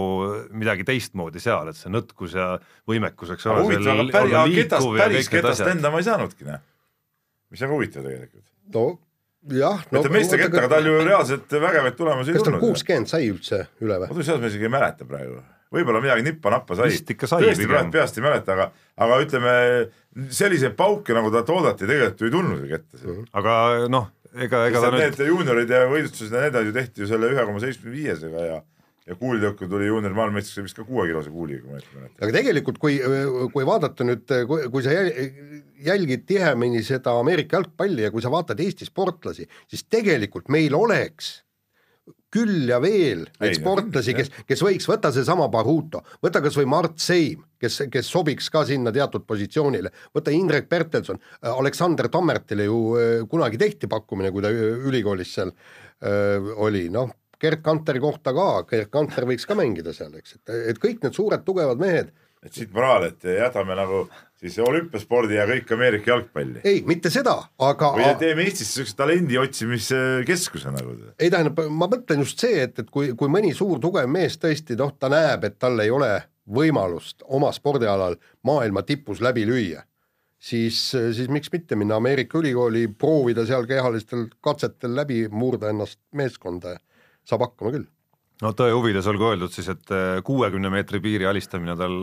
[0.58, 2.56] midagi teistmoodi seal, et see nõtkus ja
[2.90, 3.68] võimekus, eks ole.
[3.68, 6.64] huvitav, aga päris, aga ketast, päris ketast enda ma ei saanudki, noh.
[7.54, 8.48] mis on huvitav tegelikult.
[8.74, 8.86] no
[9.50, 10.02] jah no,.
[10.02, 12.46] ütleme meeste kettaga tal ju reaalselt vägevaid tulemusi ei tulnud.
[12.46, 14.10] kas tal kuuskümmend sai üldse üle või?
[14.12, 15.42] ma seda ma isegi ei mäleta praegu.
[15.74, 16.92] võib-olla midagi nippa-nappa sai.
[16.94, 17.92] vist ikka sai tõesti pigem.
[17.94, 18.68] peast ei mäleta, aga,
[19.06, 19.54] aga ütleme
[20.34, 23.18] selliseid pauke, nagu talt oodati, tegelikult ju ei tulnudki ette.
[23.42, 23.56] aga
[23.90, 25.08] noh ega, ega ta nüüd.
[25.08, 28.46] Need juuniorid ja võistlused ja need asjad ju tehti ju selle ühe koma seitsmekümne viiesega
[28.48, 28.62] ja
[29.10, 32.18] ja kuulitõuku tuli juunior maailmameistrisse vist ka kuuekilose kuuliga, kui ma õigesti mäletan.
[32.22, 32.98] aga tegelikult, kui,
[33.54, 34.94] kui vaadata nüüd, kui, kui sa
[35.88, 41.40] jälgid tihemini seda Ameerika jalgpalli ja kui sa vaatad Eesti sportlasi, siis tegelikult meil oleks
[42.32, 47.00] küll ja veel neid sportlasi, kes, kes võiks võtta seesama Baruto, võta kas või Mart
[47.04, 51.20] Seim, kes, kes sobiks ka sinna teatud positsioonile, võta Indrek Pertelson,
[51.52, 57.12] Aleksander Tammertile ju äh, kunagi tehti pakkumine, kui ta ülikoolis seal öö, äh, oli, noh,
[57.42, 61.18] Gerd Kanteri kohta ka, Gerd Kanter võiks ka mängida seal, eks, et, et kõik need
[61.18, 62.14] suured tugevad mehed
[62.46, 64.06] et siit moraal, et jätame nagu
[64.42, 66.64] siis olümpiaspordi ja kõik Ameerika jalgpalli.
[66.66, 70.96] ei, mitte seda, aga või teeme Eestisse niisuguse talendi otsimiskeskuse nagu.
[71.20, 74.78] ei tähendab, ma mõtlen just see, et, et kui, kui mõni suur tugev mees tõesti
[74.80, 76.10] noh, ta näeb, et tal ei ole
[76.52, 79.84] võimalust oma spordialal maailma tipus läbi lüüa,
[80.42, 86.74] siis, siis miks mitte minna Ameerika ülikooli, proovida seal kehalistel katsetel läbi murda ennast meeskonda
[86.74, 86.82] ja
[87.30, 87.86] saab hakkama küll.
[88.42, 89.94] no tõe huvides olgu öeldud siis, et
[90.26, 92.02] kuuekümne meetri piiri alistamine tal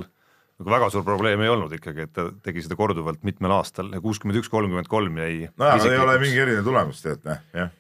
[0.58, 4.00] nagu väga suur probleem ei olnud ikkagi, et ta tegi seda korduvalt mitmel aastal ja
[4.02, 5.48] kuuskümmend üks, kolmkümmend kolm jäi.
[5.54, 7.70] nojah, aga ei ole mingi erinev tulemus tead, noh, jah.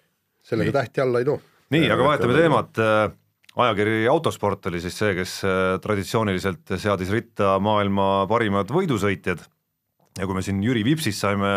[0.46, 0.76] sellega nii.
[0.78, 1.40] tähti alla ei too.
[1.74, 3.02] nii, aga vahetame teemat, äh,
[3.66, 9.42] ajakiri Autosport oli siis see, kes äh, traditsiooniliselt seadis ritta maailma parimad võidusõitjad
[10.18, 11.52] ja kui me siin Jüri Vipsist saime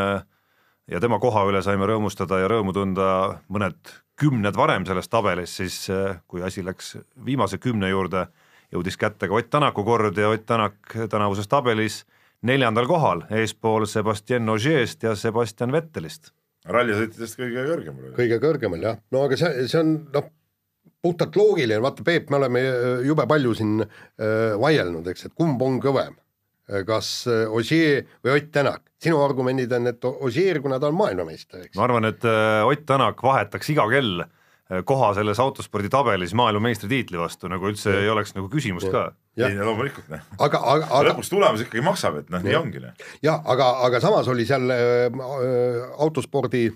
[0.89, 3.11] ja tema koha üle saime rõõmustada ja rõõmu tunda
[3.51, 3.77] mõned
[4.21, 8.27] kümned varem selles tabelis, siis äh, kui asi läks viimase kümne juurde,
[8.71, 12.03] jõudis kätte ka Ott Tänaku kord ja Ott Tänak tänavuses tabelis
[12.41, 16.31] neljandal kohal, eespool Sebastian Ogier'st ja Sebastian Vettelist.
[16.65, 18.13] rallisõitjatest kõige kõrgemal.
[18.17, 20.27] kõige kõrgemal jah, no aga see, see on noh,
[21.01, 22.65] puhtalt loogiline, vaata Peep, me oleme
[23.05, 26.17] jube palju siin äh, vaielnud, eks, et kumb on kõvem,
[26.85, 28.83] kas Ogier või Ott Tänak.
[29.01, 31.75] sinu argumendid on, et Ogier, kuna ta on maailmameister, eks.
[31.75, 34.40] ma arvan, et äh, Ott Tänak vahetaks iga kell Äh,
[34.85, 38.03] koha selles autospordi tabelis maailmameistritiitli vastu, nagu üldse ja.
[38.05, 38.93] ei oleks nagu küsimust ja.
[38.93, 39.01] ka.
[39.47, 40.23] ei no loomulikult noh.
[40.37, 43.03] aga, aga, aga lõpuks tulemus ikkagi maksab, et noh, nii ongi noh.
[43.25, 45.19] jah, aga, aga samas oli seal äh,
[45.99, 46.69] autospordi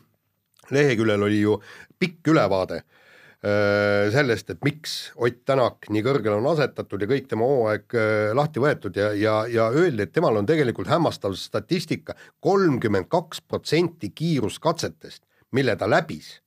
[0.76, 1.56] leheküljel oli ju
[2.02, 7.48] pikk ülevaade äh, sellest, et miks Ott Tänak nii kõrgele on asetatud ja kõik tema
[7.48, 13.08] hooaeg äh, lahti võetud ja, ja, ja öeldi, et temal on tegelikult hämmastav statistika, kolmkümmend
[13.08, 15.24] kaks protsenti kiiruskatsetest,
[15.56, 16.45] mille ta läbis Äh,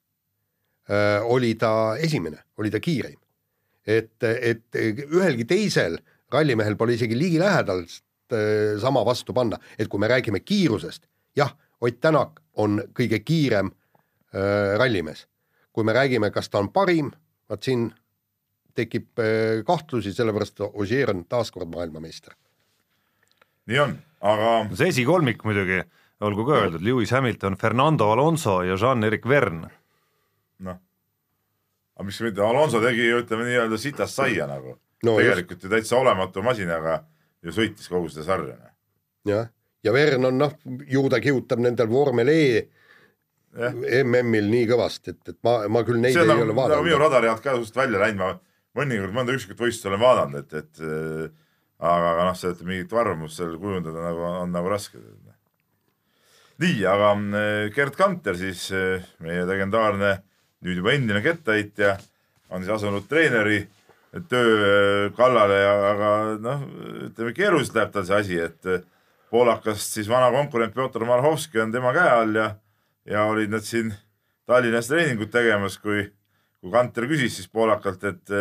[1.23, 3.19] oli ta esimene, oli ta kiireim.
[3.87, 4.77] et, et
[5.13, 5.99] ühelgi teisel
[6.33, 8.01] rallimehel pole isegi ligilähedalt
[8.33, 13.69] äh, sama vastu panna, et kui me räägime kiirusest, jah, Ott Tänak on kõige kiirem
[13.71, 15.29] äh, rallimees.
[15.73, 17.13] kui me räägime, kas ta on parim,
[17.49, 17.85] vaat siin
[18.75, 22.35] tekib äh, kahtlusi, sellepärast Ogier on taaskord maailmameister.
[23.67, 25.85] nii on, aga see esikolmik muidugi,
[26.21, 29.71] olgu ka öeldud, Lewis Hamilton, Fernando Alonso ja Jean-Eric Verne
[30.67, 30.79] noh,
[31.99, 35.15] aga miks mitte, Alonso tegi ju ütleme nii-öelda sitast saia nagu no,.
[35.19, 35.69] tegelikult just.
[35.69, 37.01] ju täitsa olematu masinaga
[37.45, 38.59] ju sõitis kogu seda sarja.
[39.29, 39.49] jah,
[39.85, 40.55] ja Vernon noh,
[40.87, 42.67] ju ta kihutab nendel vormel E.
[43.59, 46.83] MM-il nii kõvasti, et, et ma, ma küll neid see on ei nagu, ole nagu
[46.85, 47.01] minu vaadanud.
[47.01, 50.83] radari alt ka just välja läinud, ma mõnikord mõnda üksikut võistlust olen vaadanud, et, et
[50.85, 51.31] äh,
[51.81, 55.01] aga, aga noh, sealt mingit arvamust seal kujundada nagu on nagu raske.
[56.61, 58.69] nii, aga äh, Gerd Kanter siis,
[59.25, 60.13] meie legendaarne
[60.65, 61.97] nüüd juba endine kettaheitja,
[62.51, 63.63] on siis asunud treeneri
[64.29, 66.63] töö äh, kallale ja, aga noh,
[67.09, 68.85] ütleme keeruliselt läheb tal see asi, et äh,
[69.31, 72.49] poolakast siis vana konkurent Pjotor Marhovski on tema käe all ja,
[73.09, 73.93] ja olid nad siin
[74.49, 76.07] Tallinnas treeningut tegemas, kui,
[76.63, 78.33] kui Kanter küsis siis poolakalt, et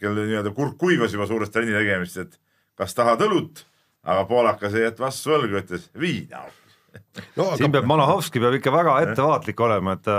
[0.00, 2.38] kelle nii-öelda kurk kuivas juba suurest trenni tegemist, et
[2.78, 3.64] kas tahad õlut,
[4.08, 6.44] aga poolakas ei jätnud vastu võlgu, ütles viina.
[7.36, 10.18] no siin aga peab Manahovski peab ikka väga ettevaatlik olema, et ta,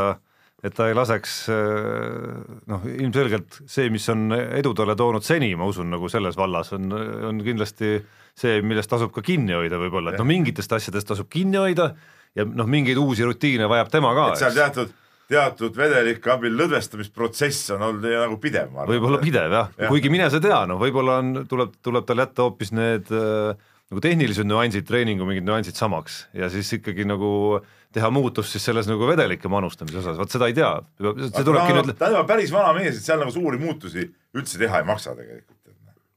[0.63, 5.87] et ta ei laseks noh, ilmselgelt see, mis on edu talle toonud seni, ma usun,
[5.93, 6.91] nagu selles vallas on,
[7.29, 7.97] on kindlasti
[8.39, 11.93] see, millest tasub ka kinni hoida võib-olla, et noh, mingitest asjadest tasub kinni hoida
[12.35, 14.93] ja noh, mingeid uusi rutiine vajab tema ka, et seal teatud,
[15.29, 18.93] teatud vedelike abil lõdvestamisprotsess on olnud nagu pidev, ma arvan.
[18.95, 19.73] võib-olla pidev Jah.
[19.77, 23.69] ja., kuigi mine sa tea, noh, võib-olla on, tuleb, tuleb tal jätta hoopis need äh,
[23.89, 27.59] nagu tehnilised nüansid, treeningu mingid nüansid samaks ja siis ikkagi nagu
[27.95, 31.95] teha muutus siis selles nagu vedelike manustamise osas, vot seda ei tea, see tulebki nüüd,
[31.97, 34.05] ta on juba päris vana mees, et seal nagu suuri muutusi
[34.37, 35.57] üldse teha ei maksa tegelikult.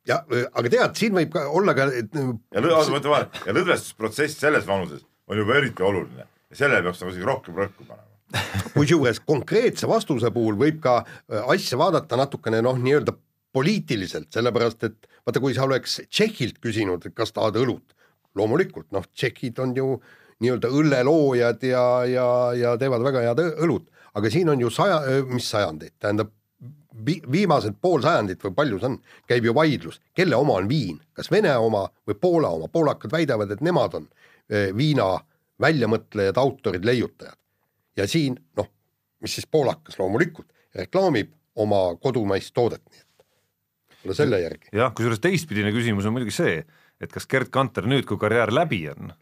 [0.09, 0.21] ja,
[0.53, 4.45] aga tead, siin võib ka olla ka, et ja lõ- oota, mõtle vahele, ja lõdvestusprotsess
[4.45, 8.09] selles vanuses on juba eriti oluline ja sellele peaks nagu isegi rohkem rõhku panema.
[8.77, 13.17] kusjuures konkreetse vastuse puhul võib ka äh, asja vaadata natukene noh, nii-öelda
[13.53, 17.95] poliitiliselt, sellepärast et vaata, kui sa oleks Tšehhilt küsinud, et kas tahad õlut,
[18.35, 19.89] loomulikult noh, tšehhid on ju
[20.43, 25.49] nii-öelda õlleloojad ja, ja, ja teevad väga head õlut, aga siin on ju saja, mis
[25.53, 26.33] sajandeid, tähendab
[27.07, 28.97] vi, viimased pool sajandit või palju see on,
[29.29, 33.53] käib ju vaidlus, kelle oma on viin, kas Vene oma või Poola oma, poolakad väidavad,
[33.53, 34.09] et nemad on
[34.49, 35.15] eh, viina
[35.63, 37.39] väljamõtlejad, autorid, leiutajad.
[37.97, 38.69] Ja siin noh,
[39.23, 41.31] mis siis poolakas loomulikult reklaamib
[41.63, 43.09] oma kodumaist toodet, nii et
[44.03, 44.71] võib-olla selle järgi.
[44.75, 46.63] jah, kusjuures teistpidine küsimus on muidugi see,
[47.03, 49.13] et kas Gerd Kanter nüüd, kui karjäär läbi on,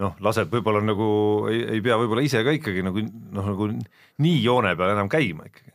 [0.00, 1.10] noh, laseb võib-olla nagu
[1.52, 3.68] ei, ei pea võib-olla ise ka ikkagi nagu noh, nagu
[4.24, 5.74] nii joone peal enam käima ikkagi.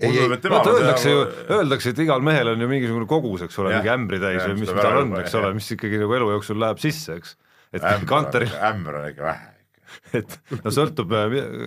[0.00, 1.26] ei, ei, vaata öeldakse ju,
[1.58, 4.74] öeldakse, et igal mehel on ju mingisugune kogus, eks ole, mingi ämbritäis Jah, või mis
[4.80, 7.36] tal on, eks ole mis ikkagi nagu elu jooksul läheb sisse, eks.
[7.76, 9.54] et Kanteril, ämber on ikka vähe.
[10.20, 11.12] et no sõltub,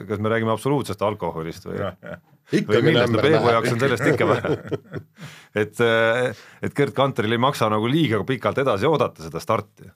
[0.07, 1.81] kas me räägime absoluutsest alkoholist või
[2.51, 4.53] või millest, no ämber Peebu jaoks on sellest ikka vähe.
[5.63, 5.81] et,
[6.67, 9.87] et Gerd Kanteril ei maksa nagu liiga pikalt edasi oodata seda starti,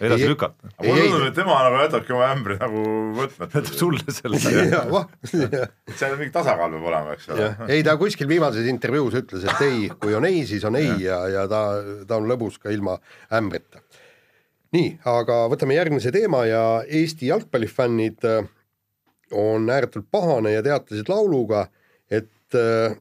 [0.00, 0.70] edasi Ei- lükata.
[0.82, 1.12] mulle Ei, ei.
[1.12, 2.84] tundub, et tema nagu jätabki oma ämbri nagu
[3.16, 3.50] võtmata.
[3.62, 4.42] jätab sulle selle.
[6.02, 7.48] seal mingi tasakaal peab olema, eks ole.
[7.68, 11.22] ei, ta kuskil viimases intervjuus ütles, et ei, kui on ei, siis on ei ja,
[11.32, 11.64] ja ta,
[12.06, 12.98] ta on lõbus ka ilma
[13.34, 13.82] ämbrita.
[14.76, 18.44] nii, aga võtame järgmise teema ja Eesti jalgpallifännid äh,
[19.34, 21.68] on ääretult pahane ja teatasid lauluga,
[22.54, 23.00] et,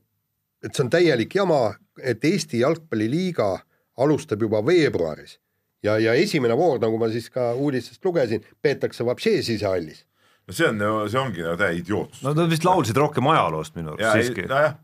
[0.63, 3.51] et see on täielik jama, et Eesti Jalgpalliliiga
[3.99, 5.37] alustab juba veebruaris
[5.83, 10.05] ja, ja esimene voor, nagu ma siis ka uudistest lugesin, peetakse Vapšee sisehallis.
[10.47, 12.23] no see on ju, see ongi nagu täie idiootsus.
[12.25, 14.47] no nad vist laulsid rohkem ajaloost minu arust, siiski.
[14.49, 14.75] nojah,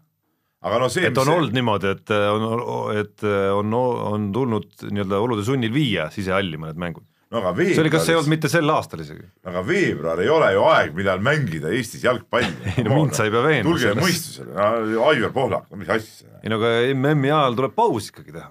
[0.65, 3.75] aga no see, et on olnud niimoodi, et äh, on, et on,
[4.13, 7.07] on tulnud nii-öelda olude sunnil viia sisehalli mõned mängud.
[7.33, 9.25] No aga see oli, kas see ei olnud veebruaris, mitte sel aastal isegi?
[9.49, 12.53] aga veebruar ei ole ju aeg, millal mängida Eestis jalgpalli.
[12.77, 14.03] Ei no mind sa ei pea veenma tulge selles.
[14.05, 14.55] mõistusele,
[14.91, 18.49] no Aivar Pohlak, no mis asja, ei no aga MM-i ajal tuleb paus ikkagi teha.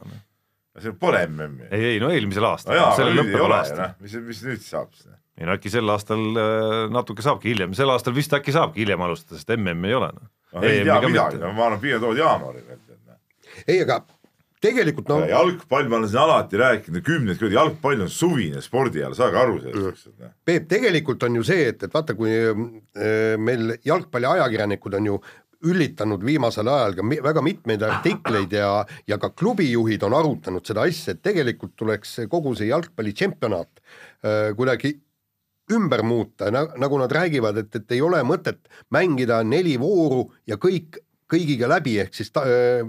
[0.82, 1.68] see pole MM-i.
[1.70, 4.90] ei, ei no eelmisel no aastal aga sellel lõppeval aastal noh, mis, mis nüüd saab
[4.94, 5.12] siis?
[5.38, 9.06] ei no äkki sel aastal äh, natuke saabki hiljem, sel aastal vist äkki saabki hiljem
[9.06, 10.32] alustada, sest MM ei ole noh.
[10.54, 12.82] no ei tea midagi, no ma arvan, pigem tood jaanuari veel.
[13.66, 14.02] ei, aga
[14.64, 19.40] tegelikult no jalgpall, ma olen siin alati rääkinud, kümneid kordi, jalgpall on suvine spordiala, saage
[19.40, 20.34] aru sellest, eks.
[20.48, 25.22] Peep, tegelikult on ju see, et, et vaata, kui äh, meil jalgpalliajakirjanikud on ju
[25.64, 30.84] üllitanud viimasel ajal ka mi- väga mitmeid artikleid ja, ja ka klubijuhid on arutanud seda
[30.84, 34.98] asja, et tegelikult tuleks kogu see jalgpallitšempionaat äh, kuidagi
[35.72, 38.58] ümber muuta, nagu nad räägivad, et, et ei ole mõtet
[38.92, 40.98] mängida neli vooru ja kõik
[41.30, 42.84] kõigiga läbi, ehk siis ta, öö,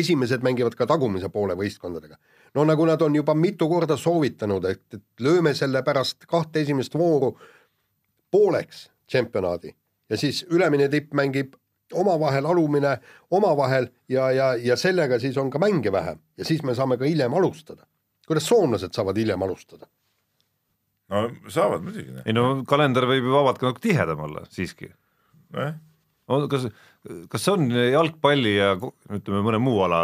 [0.00, 2.16] esimesed mängivad ka tagumise poole võistkondadega.
[2.54, 6.94] no nagu nad on juba mitu korda soovitanud, et, et lööme selle pärast kahte esimest
[6.94, 7.36] vooru
[8.30, 9.74] pooleks tšempionaadi
[10.10, 11.54] ja siis ülemine tipp mängib
[11.94, 12.98] omavahel, alumine
[13.30, 17.04] omavahel ja, ja, ja sellega siis on ka mänge vähem ja siis me saame ka
[17.04, 17.86] hiljem alustada.
[18.26, 19.86] kuidas soomlased saavad hiljem alustada?
[21.10, 24.92] no saavad muidugi, ei no kalender võib ju vabalt ka nagu tihedam olla siiski.
[25.54, 25.74] nojah.
[26.50, 26.68] kas,
[27.32, 30.02] kas see on jalgpalli ja ütleme, mõne muu ala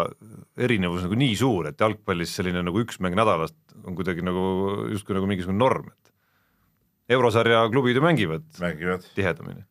[0.57, 3.53] erinevus nagu nii suur, et jalgpallis selline nagu üks mäng nädalas
[3.85, 4.47] on kuidagi nagu
[4.95, 9.05] justkui nagu mingisugune norm, et eurosarja klubid ju mängivad mängivad.
[9.19, 9.67] tihedamini.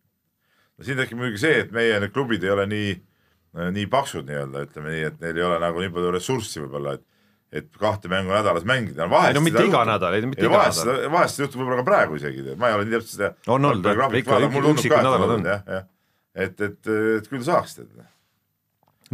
[0.78, 2.94] no siin tekib muidugi see, et meie need klubid ei ole nii,
[3.80, 7.06] nii paksud nii-öelda, ütleme nii, et neil ei ole nagu nii palju ressurssi võib-olla, et
[7.56, 10.82] et kahte mängu nädalas mängida, vahest ei no mitte iga nädal, ei mitte iga vahest,
[10.84, 11.06] nädal.
[11.14, 13.86] vahest juhtub võib-olla ka praegu isegi, ma ei ole nii täpselt seda On olnud,
[14.20, 15.86] Ikka üksikud nädalad on jah, jah.
[16.36, 16.80] Et, et,
[17.18, 17.92] et küll saaks tead.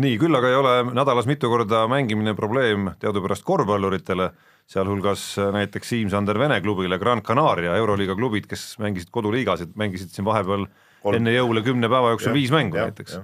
[0.02, 4.32] nii, küll aga ei ole nädalas mitu korda mängimine probleem teadupärast korvpalluritele,
[4.72, 10.66] sealhulgas näiteks Siim-Sander Vene klubile Gran Canaria, Euroliiga klubid, kes mängisid koduliigasid, mängisid siin vahepeal
[11.02, 11.18] Kolm.
[11.18, 13.18] enne jõule kümne päeva jooksul Jah, viis mängu jah, näiteks.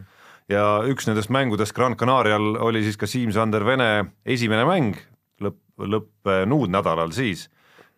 [0.49, 3.91] ja üks nendest mängudest Gran Canarial oli siis ka Siim-Sander Vene
[4.25, 4.97] esimene mäng
[5.41, 7.47] lõpp, lõppenud nädalal siis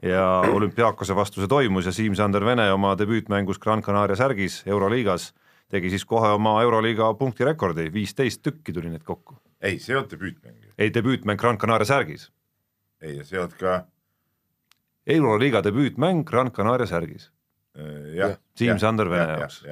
[0.04, 5.34] ja olümpiaakose vastu see toimus ja Siim-Sander Vene oma debüütmängus Gran Canaria särgis Euroliigas
[5.69, 9.38] tegi siis kohe oma Euroliiga punktirekordi, viisteist tükki tuli neid kokku.
[9.62, 12.29] ei, see ei olnud debüütmäng, ei, debüütmäng Gran Canaria särgis.
[13.01, 13.82] ei, see ei olnud ka
[15.10, 17.32] Euroliiga debüütmäng Gran Canaria särgis.
[17.77, 18.38] äh.
[18.55, 19.63] Siim-Sander Vene jaoks.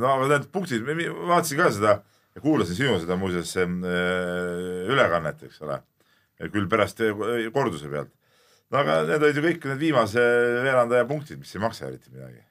[0.00, 0.94] no aga need punktid, ma
[1.34, 1.98] vaatasin ka seda
[2.34, 3.68] ja kuulasin sinu seda muuseas äh,
[4.90, 5.80] ülekannet, eks ole,
[6.52, 8.12] küll pärast äh, korduse pealt.
[8.70, 10.22] no aga need olid ju kõik need viimase
[10.64, 12.42] veerandaja punktid, mis ei maksa eriti midagi.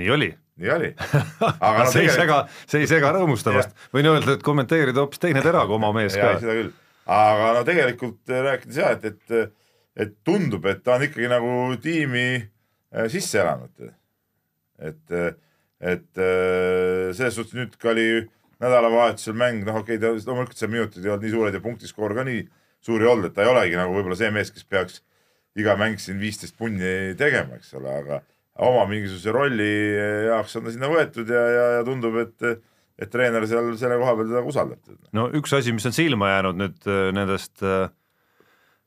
[0.00, 0.30] nii oli.
[0.60, 0.90] Nii oli.
[1.68, 5.44] aga no see ei sega, see ei sega rõõmustamast, võin öelda, et kommenteerida hoopis teine
[5.44, 6.42] tera kui oma mees jaa, ka.
[6.42, 6.72] seda küll.
[7.16, 9.54] aga no tegelikult äh, rääkides jah, et, et,
[10.04, 13.92] et tundub, et ta on ikkagi nagu tiimi äh, sisse elanud.
[14.82, 15.18] et,
[15.80, 18.26] et äh, selles suhtes nüüd ka oli
[18.62, 22.26] nädalavahetusel mäng, noh okei okay,, loomulikult seal minutid ei olnud nii suured ja punktiskoor ka
[22.28, 22.44] nii
[22.82, 25.00] suur ei olnud, et ta ei olegi nagu võib-olla see mees, kes peaks
[25.58, 28.20] iga mäng siin viisteist punni tegema, eks ole, aga
[28.60, 29.70] oma mingisuguse rolli
[30.28, 32.60] jaoks on ta sinna võetud ja, ja, ja tundub, et,
[33.00, 34.94] et treener seal selle koha peal teda usaldab.
[35.16, 37.88] no üks asi, mis on silma jäänud nüüd äh, nendest äh,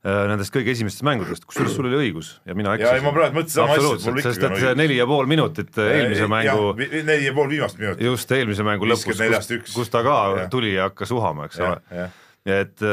[0.05, 3.57] Nendest kõige esimestest mängudest, kusjuures sul oli õigus ja mina ja ei, ma praegu mõtlesin
[3.57, 4.75] sama asja, et mul ikkagi on õigus.
[4.77, 8.03] neli ja pool minutit eelmise mängu vi- neli ja pool viimast minutit.
[8.05, 10.49] just eelmise mängu lõpus, kus, kus ta ka Jah.
[10.53, 12.05] tuli ja hakkas uhama, eks ole.
[12.45, 12.85] et,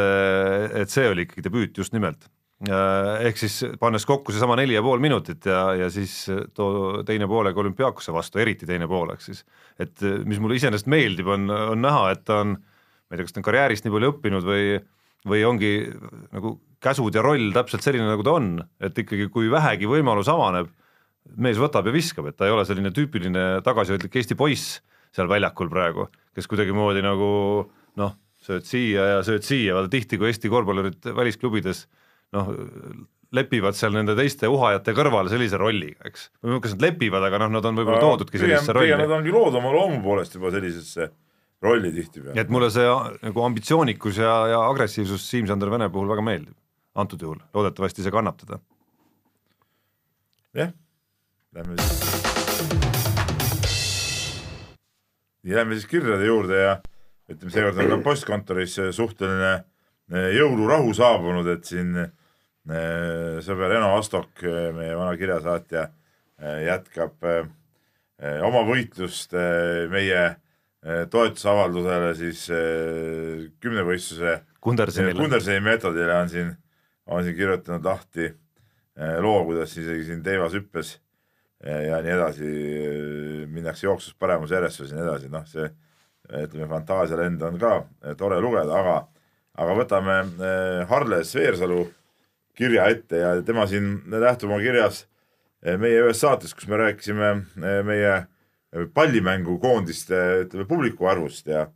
[0.80, 2.30] et see oli ikkagi debüüt just nimelt.
[2.62, 7.58] Ehk siis pannes kokku seesama neli ja pool minutit ja, ja siis too teine poolega
[7.58, 9.42] olümpiaakose vastu, eriti teine poolek siis.
[9.82, 13.34] et mis mulle iseenesest meeldib, on, on näha, et ta on, ma ei tea, kas
[13.34, 14.76] ta on karjäärist nii palju õppinud või,
[15.32, 15.72] või ongi
[16.30, 20.70] nagu käsud ja roll täpselt selline, nagu ta on, et ikkagi, kui vähegi võimalus avaneb,
[21.42, 24.80] mees võtab ja viskab, et ta ei ole selline tüüpiline tagasihoidlik Eesti poiss
[25.14, 27.28] seal väljakul praegu, kes kuidagimoodi nagu
[28.00, 31.84] noh, sööd siia ja sööd siia, vaata tihti, kui Eesti korvpallurid välisklubides
[32.36, 32.52] noh,
[33.32, 36.28] lepivad seal nende teiste uhajate kõrval sellise rolliga, eks.
[36.42, 38.92] kas nad lepivad, aga noh, nad on võib-olla toodudki sellisesse rolli.
[38.98, 41.08] nad ongi loodud oma loomu poolest juba sellisesse
[41.64, 42.36] rolli tihtipeale.
[42.40, 42.84] et mulle see
[43.22, 46.56] nagu ambitsioonikus ja, ja agressiivsus Siim-Sander Vene puhul väga meeldib,
[46.98, 48.60] antud juhul, loodetavasti see kannab teda.
[50.60, 50.72] jah,
[51.56, 52.00] lähme siis.
[55.42, 56.80] nii, lähme siis kirjade juurde ja
[57.32, 61.96] ütleme, seekord on ka postkontoris suhteline eh, jõulurahu saabunud, et siin
[63.42, 65.88] sõber Eno Astok, eh, meie vana kirjasaatja,
[66.66, 67.44] jätkab eh,
[68.46, 75.18] oma võitlust eh, meie eh, toetusavaldusele siis eh, kümnevõistluse Kundersenile.
[75.18, 76.52] Kunderseni meetodile on siin,
[77.10, 80.96] on siin kirjutanud lahti eh, loo, kuidas isegi siin teivas hüppes
[81.62, 85.66] ja, nii edasi eh, minnakse jooksus paremus järjestus ja nii edasi, noh, see
[86.42, 88.96] ütleme, fantaasialend on ka eh, tore lugeda, aga,
[89.62, 91.84] aga võtame eh, Harles Veersalu
[92.58, 95.06] kirja ette ja tema siin lähtub oma kirjas
[95.62, 97.30] eh, meie ühes saates, kus me rääkisime
[97.62, 98.14] eh, meie
[98.94, 101.66] pallimängukoondiste ütleme publiku arvust ja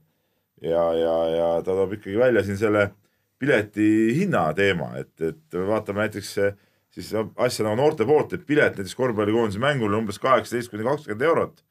[0.63, 2.91] ja, ja, ja ta toob ikkagi välja siin selle
[3.39, 6.55] pileti hinna teema, et, et vaatame näiteks eh,
[6.97, 11.65] siis asja nagu noorte poolt, et pilet näiteks korvpallikoondise mängule umbes kaheksateist kuni kakskümmend eurot.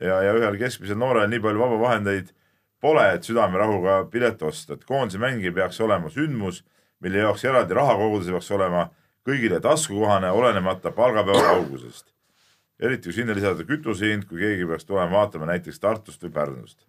[0.00, 2.32] ja, ja ühel keskmisel noorel nii palju vaba vahendeid
[2.80, 6.62] pole, et südamerahuga pilet osta, et koondise mäng ei peaks olema sündmus,
[7.02, 8.86] mille jaoks eraldi raha koguda, see peaks olema
[9.26, 12.08] kõigile taskukohane, olenemata palgapäeva kaugusest.
[12.82, 16.82] eriti kui sinna lisada kütuse hind, kui keegi peaks tulema vaatama näiteks Tartust või Pärnust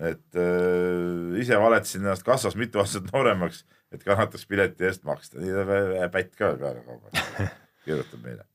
[0.00, 6.06] et äh, ise valetasin ennast kassas mitu aastat nooremaks, et kannataks pileti eest maksta, nii
[6.12, 7.50] pätt ka peale kaubas
[7.84, 8.46] kirjutab meile.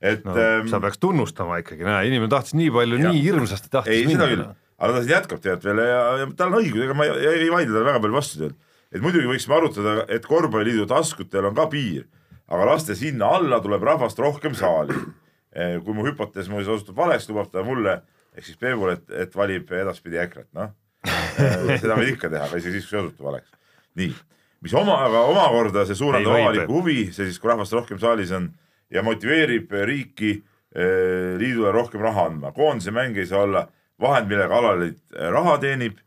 [0.00, 4.00] et no, ähm, sa peaks tunnustama ikkagi, näe, inimene tahtis nii palju, nii hirmsasti tahtis
[4.00, 7.14] ei, minna., aga ta jätkab tegelikult veel ja, ja tal on õigus, ega ma ei,
[7.20, 8.66] ei, ei vaidle talle väga palju vastu tegelikult.
[8.94, 12.06] Et muidugi võiksime arutada, et korvpalliliidu taskutel on ka piir,
[12.50, 14.96] aga lastes hinna alla, tuleb rahvast rohkem saali.
[15.84, 17.96] kui mu hüpotees muuseas osutub valeks, lubab ta mulle
[18.36, 20.70] ehk siis Peebule, et, et valib edaspidi EKRE-t, noh.
[21.80, 23.50] seda võid ikka teha, aga isegi siis, kui see osutub valeks.
[23.98, 24.12] nii,
[24.64, 28.50] mis oma, aga omakorda see suurendab avalikku huvi, see siis, kui rahvast rohkem saalis on
[28.92, 32.52] ja motiveerib riiki eh, liidule rohkem raha andma.
[32.52, 33.66] koondise mäng ei saa olla
[34.00, 35.98] vahend, millega alaliit eh, raha teenib.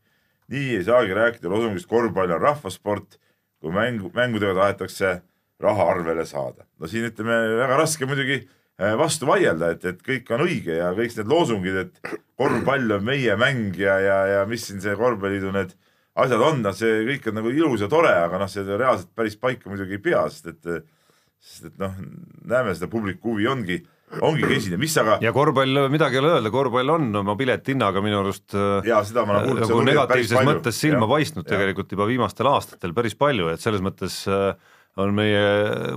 [0.52, 3.20] Nii ei saagi rääkida loosungist korvpall on rahvasport,
[3.64, 5.22] kui mängu, mängudega tahetakse
[5.64, 6.68] raha arvele saada.
[6.80, 10.92] no siin ütleme väga raske muidugi eh, vastu vaielda, et, et kõik on õige ja
[10.98, 15.54] kõik need loosungid, et korvpall on meie mäng ja, ja, ja mis siin see korvpalliliidu
[15.56, 15.76] need
[16.20, 19.38] asjad on, noh, see kõik on nagu ilus ja tore, aga noh, see reaalselt päris
[19.40, 20.92] paika muidugi ei pea, sest et,
[21.42, 21.96] sest et noh,
[22.50, 23.80] näeme seda publiku huvi ongi,
[24.22, 28.20] ongi kesine, mis aga ja korvpall, midagi ei ole öelda, korvpall on oma piletihinnaga minu
[28.22, 32.50] arust äh, ja seda ma olen kuulnud, nagu negatiivses mõttes silma paistnud tegelikult juba viimastel
[32.52, 34.52] aastatel päris palju, et selles mõttes äh,
[35.02, 35.46] on meie,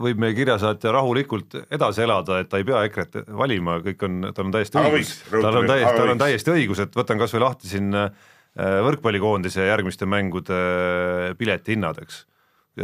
[0.01, 4.49] võib meie kirjasaatja rahulikult edasi elada, et ta ei pea EKRE-t valima, kõik on, tal
[4.49, 5.13] on täiesti Aga õigus.
[5.35, 8.09] tal on täiesti, tal on täiesti õigus, et võtan kas või lahti siin äh,
[8.57, 10.63] võrkpallikoondise järgmiste mängude
[11.37, 12.23] piletihinnad, eks.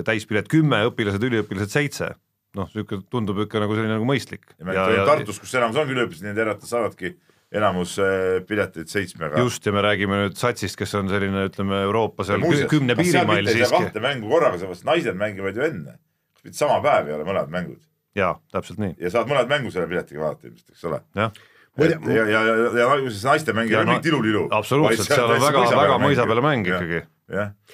[0.04, 2.10] täispilet kümme, õpilased, üliõpilased seitse,
[2.58, 4.50] noh, niisugune tundub ikka nagu selline nagu mõistlik.
[4.58, 7.14] ja me ütleme Tartus, kus enamus ongi üliõpilased, need erad saavadki
[7.52, 9.38] enamus eh, pileteid seitsmega.
[9.40, 12.96] just, ja me räägime nüüd satsist, kes on selline, ütleme Euroopa seal Muuseas, kü- kümne
[12.98, 15.96] piirimail siiski, kahte mängu korraga, sellepärast naised mängivad ju enne.
[16.36, 17.80] kas mitte sama päev ei ole mõlemad mängud
[18.16, 21.00] jaa, täpselt nii, ja saad mõned mängu selle piletiga vaadata ilmselt, eks ole.
[21.16, 21.32] jah
[21.80, 24.42] et ja, ja, ja, ja see naiste mäng ei Ja ole no- mingit ilulilu.
[24.52, 26.98] absoluutselt, seal on väga, väga mõisa peale mäng ikkagi.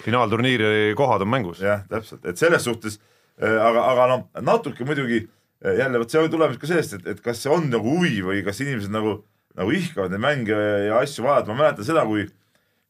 [0.05, 1.59] finaalturniiri kohad on mängus.
[1.63, 6.31] jah, täpselt, et selles suhtes äh, aga, aga noh, natuke muidugi äh, jälle vot see
[6.33, 9.21] tuleb ka sellest, et, et kas see on nagu huvi või kas inimesed nagu,
[9.59, 12.27] nagu ihkavad neid mänge ja, ja asju vaadata, ma mäletan seda, kui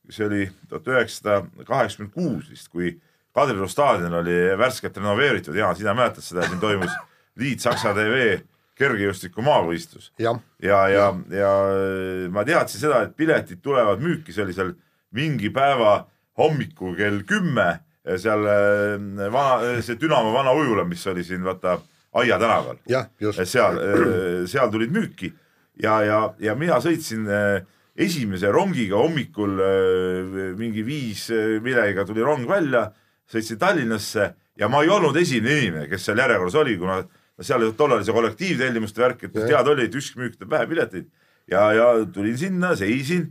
[0.08, 2.94] see oli tuhat üheksasada kaheksakümmend kuus vist, kui
[3.36, 6.94] Kadrioru staadion oli värskelt renoveeritud, Jaan, sina mäletad seda, siin toimus
[7.40, 8.38] Liit-Saksa TV
[8.78, 10.12] kergejõustiku maavõistlus.
[10.22, 11.50] Jah, ja, ja, ja
[12.32, 14.72] ma teadsin seda, et piletid tulevad müüki, seal
[15.14, 16.06] mingi päeva
[16.38, 17.68] hommikul kell kümme
[18.16, 21.78] seal äh, vana, see Dünamo vana ujula, mis oli siin vaata
[22.18, 23.42] Aia tänaval, jah, just.
[23.44, 23.76] seal,
[24.48, 25.28] seal tulid müüki.
[25.78, 27.60] Ja, ja, ja mina sõitsin äh,
[27.98, 32.88] esimese rongiga hommikul äh, mingi viis äh, millegagi tuli rong välja,
[33.30, 37.00] sõitsin Tallinnasse ja ma ei olnud esimene inimene, kes seal järjekorras oli, kuna
[37.38, 41.10] seal tollal oli see kollektiivtellimuste värk, et teada oli, et ükski müük teeb vähe pileteid.
[41.48, 43.28] Ja, ja tulin sinna, seisin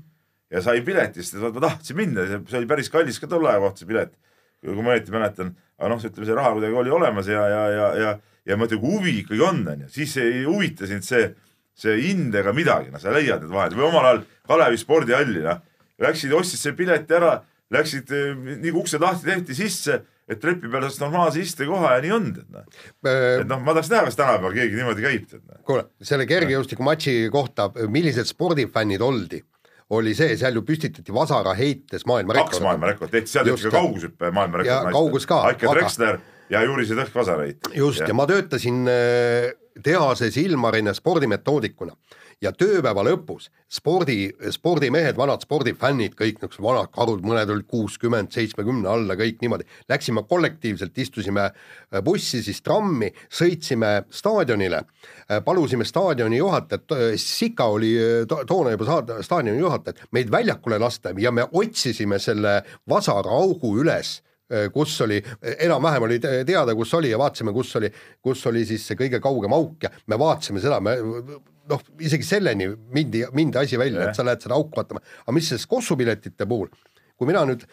[0.52, 3.84] ja sain pileti, sest ma tahtsin minna, see oli päris kallis ka tol aja kohta
[3.84, 4.16] see pilet,
[4.66, 7.88] kui ma õieti mäletan, aga noh, ütleme see raha kuidagi oli olemas ja, ja, ja,
[8.02, 8.14] ja,
[8.50, 11.30] ja ma ütlen, kui huvi ikkagi on, onju, siis ei huvita sind see,
[11.78, 15.64] see hind ega midagi, noh, sa leiad need vahendid või omal ajal Kalevi spordihalli, noh,
[16.02, 17.38] läksid, ostsid selle pileti ära,
[17.74, 18.14] läksid,
[18.48, 22.32] nii kui uksed lahti tehti sisse, et trepi peal saaks normaalse istekoha ja nii on,
[22.36, 22.66] tead noh.
[23.08, 25.62] et noh, ma tahaks näha, kas tänapäeval keegi niimoodi käib, tead noh.
[25.68, 29.40] kuule, selle kergejõustikumatši kohta, millised spordifännid oldi,
[29.90, 32.52] oli see, seal ju püstitati vasara heites maailmarekord.
[32.52, 34.72] kaks maailmarekord tehti, seal tehti ka kaugushüppe maailmarekord.
[34.72, 36.20] Ja kaugus ka, Aike Drexler
[36.50, 37.72] ja Juri Zedek Vasareit.
[37.76, 41.96] just, ja ma töötasin äh, tehases Ilmarine spordimetoodikuna
[42.44, 48.90] ja tööpäeva lõpus spordi, spordimehed, vanad spordifännid, kõik niisugused vanad karud, mõned olid kuuskümmend, seitsmekümne
[48.92, 54.84] alla, kõik niimoodi, läksime kollektiivselt, istusime äh, bussi, siis trammi, sõitsime staadionile,
[55.46, 61.16] palusime staadioni juhatajat, Sika oli äh, to toona juba saada staadioni juhataja, meid väljakule lasta
[61.18, 64.20] ja me otsisime selle vasaraaugu üles
[64.74, 65.18] kus oli,
[65.68, 67.90] enam-vähem oli te- teada, kus oli ja vaatasime, kus oli,
[68.24, 70.96] kus oli siis see kõige kaugem auk ja me vaatasime seda, me
[71.68, 75.50] noh, isegi selleni mindi, mindi asi välja, et sa lähed seda auku vaatama, aga mis
[75.52, 76.72] siis kossupiletite puhul,
[77.18, 77.66] kui mina nüüd,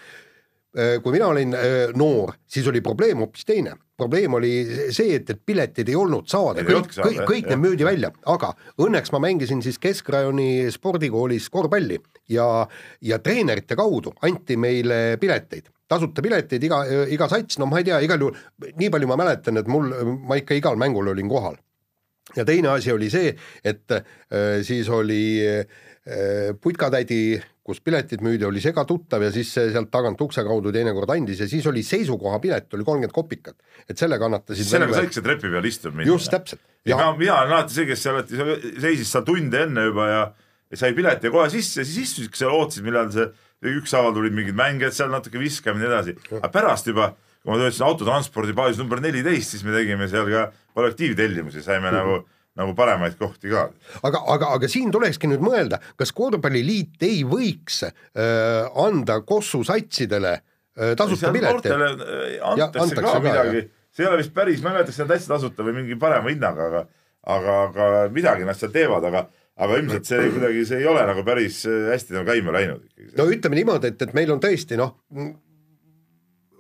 [0.74, 3.76] kui mina olin äh, noor, siis oli probleem hoopis teine.
[3.96, 4.50] probleem oli
[4.90, 8.50] see, et, et pileteid ei olnud saada, kõik kõik, kõik need müüdi välja, aga
[8.82, 12.66] õnneks ma mängisin siis Keskrajoni spordikoolis korvpalli ja,
[13.00, 16.80] ja treenerite kaudu anti meile pileteid tasuta pileteid iga,
[17.12, 19.92] iga sats, no ma ei tea, igal juhul nii palju ma mäletan, et mul,
[20.26, 21.56] ma ikka igal mängul olin kohal.
[22.34, 24.02] ja teine asi oli see, et äh,
[24.64, 25.66] siis oli äh,
[26.60, 31.48] putkatädi, kus piletid müüdi, oli segatuttav ja siis sealt tagant ukse kaudu teinekord andis ja
[31.48, 33.56] siis oli seisukohapilet oli kolmkümmend kopikat,
[33.88, 34.68] et selle kannatasid.
[34.68, 36.10] sellega saikski trepi peal istuda minna.
[36.10, 38.36] just täpselt ja mina, mina olen alati see, kes seal alati
[38.84, 40.22] seisis seal tunde enne juba ja,
[40.70, 43.30] ja sai pileti ja kohe sisse siis istusidki seal, ootasid, millal see
[43.80, 47.60] ükshaaval tulid mingid mängijad seal natuke viskama ja nii edasi, aga pärast juba, kui ma
[47.60, 52.20] töötasin autotranspordi baasis number neliteist, siis me tegime seal ka kollektiivtellimusi, saime nagu,
[52.58, 53.68] nagu paremaid kohti ka.
[54.02, 57.94] aga, aga, aga siin tulekski nüüd mõelda, kas korvpalliliit ei võiks äh,
[58.81, 61.72] anda Kossu satsidele äh, tasuta pileteid.
[61.74, 63.64] äh, antakse ka ka, midagi,
[63.94, 65.98] see ei ole vist päris, ma ei mäleta, kas see on täitsa tasuta või mingi
[66.00, 66.85] parema hinnaga, aga
[67.35, 71.22] aga, aga midagi nad seal teevad, aga aga ilmselt see kuidagi, see ei ole nagu
[71.26, 73.12] päris äh, hästi nagu käima läinud ikkagi.
[73.18, 74.96] no ütleme niimoodi, et, et meil on tõesti noh,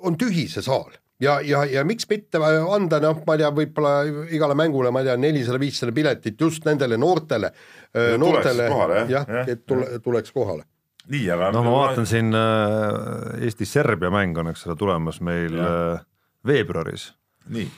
[0.04, 3.94] on tühi see saal ja, ja, ja miks mitte anda noh, ma ei tea, võib-olla
[4.34, 7.50] igale mängule, ma ei tea, nelisada, viissada piletit just nendele noortele,
[7.92, 8.68] tuleks noortele.
[8.72, 10.66] kohale, jah, ja,, et tule, tuleks kohale.
[11.12, 16.00] nii, aga noh, ma vaatan siin äh, Eesti-Serbia mäng on, eks ole, tulemas meil äh,
[16.46, 17.10] veebruaris,
[17.54, 17.68] nii,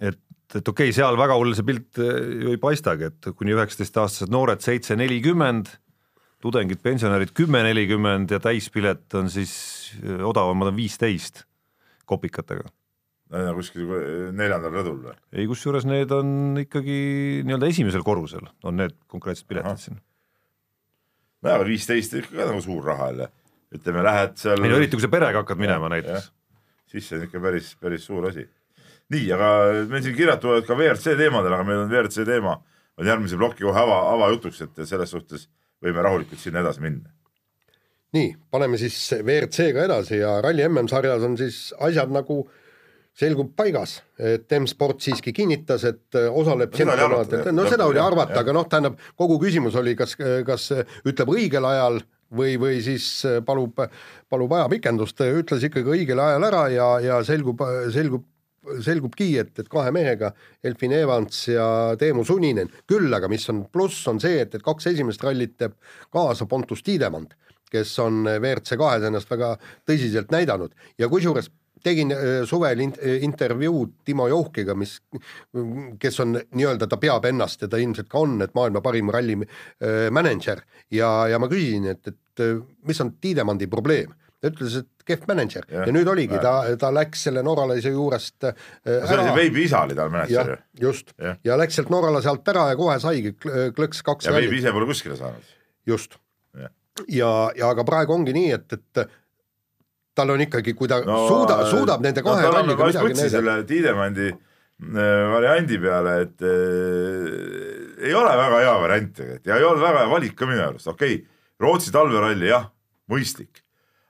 [0.00, 0.20] et,
[0.54, 4.32] et okei okay,, seal väga hull see pilt äh, ju ei paistagi, et kuni üheksateistaastased
[4.32, 5.72] noored seitse nelikümmend,
[6.44, 9.56] tudengid, pensionärid kümme nelikümmend ja täispilet on siis
[10.04, 11.46] äh, odavamad on viisteist
[12.04, 12.68] kopikatega.
[13.30, 13.92] Kuskil
[14.36, 15.14] neljandal rõdul või?
[15.32, 16.98] ei, kusjuures need on ikkagi
[17.46, 20.02] nii-öelda esimesel korrusel on need konkreetsed piletid siin.
[21.42, 23.30] no aga viisteist ikka ka nagu suur raha jälle.
[23.74, 26.30] ütleme, lähed seal ei no eriti, kui sa perega hakkad minema Jah, näiteks.
[26.92, 28.46] siis see on ikka päris, päris suur asi.
[29.14, 29.50] nii, aga
[29.90, 32.58] meil siin kirjad tulevad ka WRC teemadel, aga meil on WRC teema
[32.98, 35.48] on järgmise ploki kohe ava, avajutuks, et selles suhtes
[35.82, 37.10] võime rahulikult sinna edasi minna.
[38.14, 42.44] nii, paneme siis WRC-ga edasi ja Rally MM-sarjas on siis asjad nagu
[43.14, 48.40] selgub paigas, et M-sport siiski kinnitas, et äh, osaleb No arvata, no seda oli arvata,
[48.42, 50.70] aga noh, tähendab kogu küsimus oli, kas, kas
[51.06, 52.00] ütleb õigel ajal
[52.34, 53.06] või, või siis
[53.46, 53.78] palub,
[54.30, 57.62] palub ajapikendust, ütles ikkagi õigel ajal ära ja, ja selgub,
[57.94, 58.26] selgub
[58.84, 60.30] selgubki, et, et kahe mehega,
[60.64, 61.66] Elfin Evans ja
[62.00, 65.76] Teemu Suninen, küll aga mis on pluss, on see, et, et kaks esimest rallit teeb
[66.14, 67.34] kaasa Pontus Tiidemand,
[67.72, 69.54] kes on WRC kahes ennast väga
[69.88, 70.74] tõsiselt näidanud.
[71.00, 71.50] Ja kusjuures
[71.84, 72.96] tegin äh, suvel in-
[73.28, 74.96] intervjuud Timo Jouhkiga, mis,
[76.00, 79.36] kes on nii-öelda, ta peab ennast ja ta ilmselt ka on, et maailma parim ralli
[79.44, 80.64] äh, mänedžer.
[80.94, 82.58] Ja, ja ma küsisin, et, et äh,
[82.88, 84.12] mis on Tiidemandi probleem?
[84.44, 85.64] Ta ütles, et kehv mänedžer.
[85.72, 89.62] Ja, ja nüüd oligi, ta, ta läks selle norralase juurest äh, see oli see Veibi
[89.64, 90.58] isa oli tal mänedžer ju,
[90.88, 91.14] just.
[91.44, 94.72] Ja läks sealt Norrala sealt ära ja kohe saigi kl- klõks kaks ja rallit, ise
[94.76, 95.54] pole kuskile saanud.
[95.88, 96.18] just.
[97.10, 99.00] Ja, ja aga praegu ongi nii, et, et
[100.14, 103.32] tal on ikkagi, kui ta no, No, suudab, suudab nende kahe no, ralliga midagi näidata.
[103.34, 104.38] selle Tiidemandi äh,
[105.32, 109.50] variandi peale, et äh, ei ole väga hea variant tegelikult.
[109.50, 111.30] Ja ei ole väga hea valik ka minu arust, okei okay,,
[111.62, 112.66] Rootsi talveralli jah,
[113.10, 113.62] mõistlik,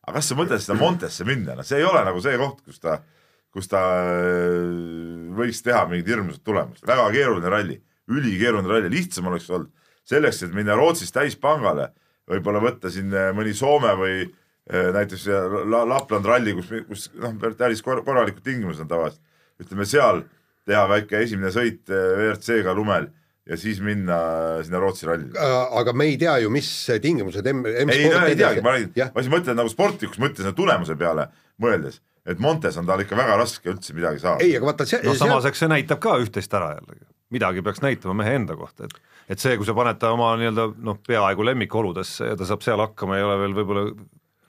[0.07, 2.81] aga kas sa mõtled seda Montesse minna, no see ei ole nagu see koht, kus
[2.81, 2.99] ta,
[3.53, 4.71] kus ta äh,
[5.37, 7.81] võiks teha mingit hirmsat tulemust, väga keeruline ralli,
[8.13, 9.73] ülikeeruline ralli, lihtsam oleks olnud.
[10.05, 11.87] Selleks, et minna Rootsist täispangale,
[12.29, 14.33] võib-olla võtta siin äh, mõni Soome või äh,
[14.71, 15.27] näiteks
[15.71, 19.21] La Lapland ralli, kus, kus noh, päris kor- korralikud tingimused on tavaliselt.
[19.61, 20.23] ütleme seal
[20.65, 23.11] teha väike esimene sõit äh, WRC-ga lumel
[23.45, 24.17] ja siis minna
[24.65, 25.37] sinna Rootsi rallile.
[25.81, 26.69] aga me ei tea ju, mis
[27.03, 30.97] tingimused M, ei, M-sport ei teagi, ma räägin, ma siis mõtlen nagu sportlikus mõttes tulemuse
[30.97, 31.29] peale
[31.61, 34.41] mõeldes, et Montes on tal ikka väga raske üldse midagi saada.
[34.45, 37.05] ei, aga vaata see, noh, samas eks see näitab ka üht-teist ära jällegi,
[37.37, 38.97] midagi peaks näitama mehe enda kohta, et
[39.35, 42.81] et see, kui sa paned ta oma nii-öelda noh, peaaegu lemmikoludesse ja ta saab seal
[42.81, 43.85] hakkama, ei ole veel võib-olla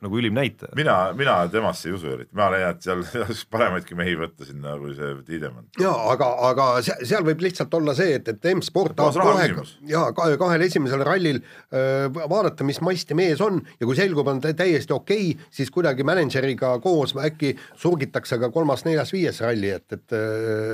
[0.06, 0.74] nagu ülim näitaja.
[0.78, 4.76] mina, mina temasse ei usu eriti, ma leian, et seal saaks paremaidki mehi võtta sinna
[4.82, 5.68] kui see Tiidemann.
[5.82, 9.48] ja aga, aga se- seal võib lihtsalt olla see, et, et M-sport tahab kohe
[9.90, 14.42] ja ka- kahel esimesel rallil öö, vaadata, mis masti mees on ja kui selgub, on
[14.46, 19.88] täiesti okei okay,, siis kuidagi mänedžeriga koos äkki surgitakse ka kolmas, neljas, viies ralli, et,
[19.96, 20.18] et,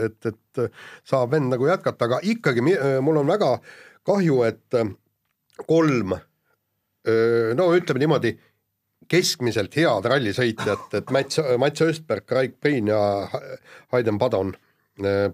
[0.07, 0.65] et, et
[1.07, 2.63] saab vend nagu jätkata, aga ikkagi
[3.01, 3.55] mul on väga
[4.07, 4.81] kahju, et
[5.67, 6.15] kolm
[7.57, 8.35] no ütleme niimoodi,
[9.11, 13.01] keskmiselt head rallisõitjat, et Mats, Mats Östberg, Raik Priin ja
[13.31, 13.41] Ha-
[13.95, 14.53] Hayden Padon
[15.03, 15.27] äh,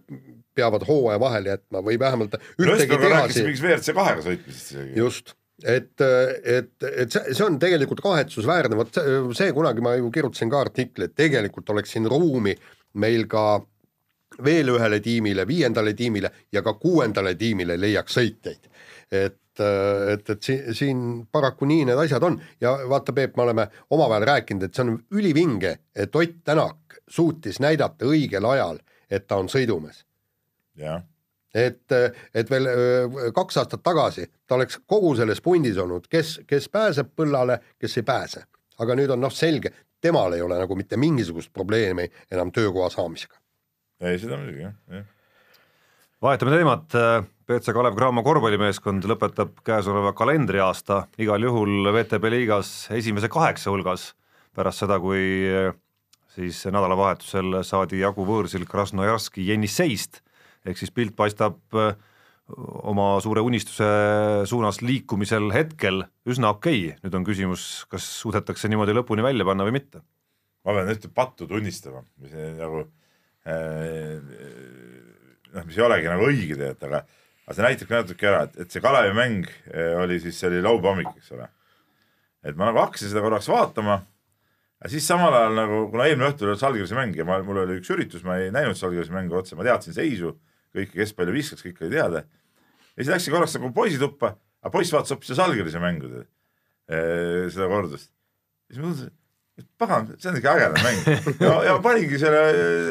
[0.57, 4.97] peavad hooaja vahele jätma või vähemalt ühtegi tehasi, mingist WRC kahega sõitmisest isegi.
[4.97, 9.01] just, et, et, et see, see on tegelikult kahetsusväärne, vot
[9.37, 12.55] see kunagi ma ju kirjutasin ka artikli, et tegelikult oleks siin ruumi
[12.97, 13.47] meil ka
[14.43, 18.71] veel ühele tiimile, viiendale tiimile ja ka kuuendale tiimile leiaks sõitjaid.
[19.11, 19.37] et,
[20.13, 24.25] et, et siin, siin paraku nii need asjad on ja vaata, Peep, me oleme omavahel
[24.27, 29.49] rääkinud, et see on ülivinge, et Ott Tänak suutis näidata õigel ajal, et ta on
[29.51, 30.03] sõidumees
[30.77, 31.01] jah,
[31.53, 31.95] et,
[32.33, 37.11] et veel öö, kaks aastat tagasi ta oleks kogu selles pundis olnud, kes, kes pääseb
[37.15, 38.43] põllale, kes ei pääse.
[38.77, 43.39] aga nüüd on noh, selge, temal ei ole nagu mitte mingisugust probleemi enam töökoha saamisega.
[44.01, 45.05] ei seda muidugi jah, jah.
[46.23, 46.95] Vahetame teemat,
[47.47, 54.09] BC Kalev Cramo korvpallimeeskond lõpetab käesoleva kalendriaasta igal juhul VTB liigas esimese kaheksa hulgas
[54.57, 55.45] pärast seda, kui
[56.33, 60.23] siis nädalavahetusel saadi jagu võõrsil Krasnojarski Jenisseist
[60.67, 61.59] ehk siis pilt paistab
[62.47, 63.87] oma suure unistuse
[64.49, 69.67] suunas liikumisel hetkel üsna okei okay., nüüd on küsimus, kas suudetakse niimoodi lõpuni välja panna
[69.67, 70.01] või mitte.
[70.65, 72.87] ma pean ühte pattu tunnistama, mis nagu
[73.45, 74.17] äh,
[75.53, 77.05] noh, mis ei olegi nagu õige tegelikult, aga
[77.47, 80.59] aga see näitabki natuke ära, et, et see Kalevi mäng eh, oli siis, see oli
[80.59, 81.47] laupäeva hommik, eks ole.
[82.43, 84.01] et ma nagu hakkasin seda korraks vaatama
[84.83, 87.79] ja siis samal ajal nagu, kuna eelmine õhtul oli Salgrise mäng ja ma, mul oli
[87.79, 90.33] üks üritus, ma ei näinud Salgrise mängu otse, ma teadsin seisu,
[90.75, 92.25] kõike, kes palju viskaks, kõik oli teada.
[92.27, 96.11] ja siis läksin korraks nagu poisituppa, aga poiss vaatas hoopis seda Salgrise mängu,
[96.87, 98.11] seda kordust.
[98.67, 99.15] siis ma et
[99.77, 100.99] pagan, see on ikka ägedam mäng
[101.45, 102.41] ja, ja paningi selle,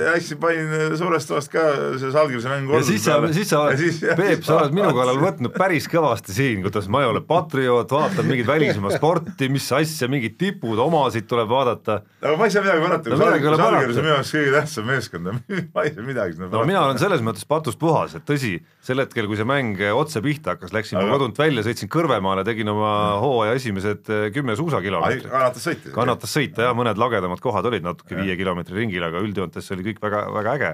[0.08, 1.62] läksin, panin suurest toast ka
[1.94, 5.86] selle Salgrise mängu ja siis sa, siis sa Peep, sa oled minu kallal võtnud päris
[5.90, 10.78] kõvasti siin, kuidas ma ei ole patrioot, vaatan mingit välismaa sporti, mis asja, mingid tipud,
[10.82, 12.00] omasid tuleb vaadata.
[12.22, 13.20] aga ma ei saa midagi parata, No
[13.62, 15.32] Salgris on minu jaoks kõige tähtsam meeskond,
[15.74, 19.30] ma ei saa midagi no mina olen selles mõttes patust puhas, et tõsi, sel hetkel,
[19.30, 22.90] kui see mäng otse pihta hakkas, läksin Aga- kodunt välja, sõitsin Kõrvemaale, tegin oma
[23.22, 25.30] hooaja esimesed kümme suusakilomeetrit.
[25.30, 25.94] kannatas sõita.
[25.94, 29.98] kannatas sõita ja mõned lagedamad kohad olid natuke viie kilomeetri ringil, aga üldjoontes oli kõik
[30.02, 30.70] väga, väga äge.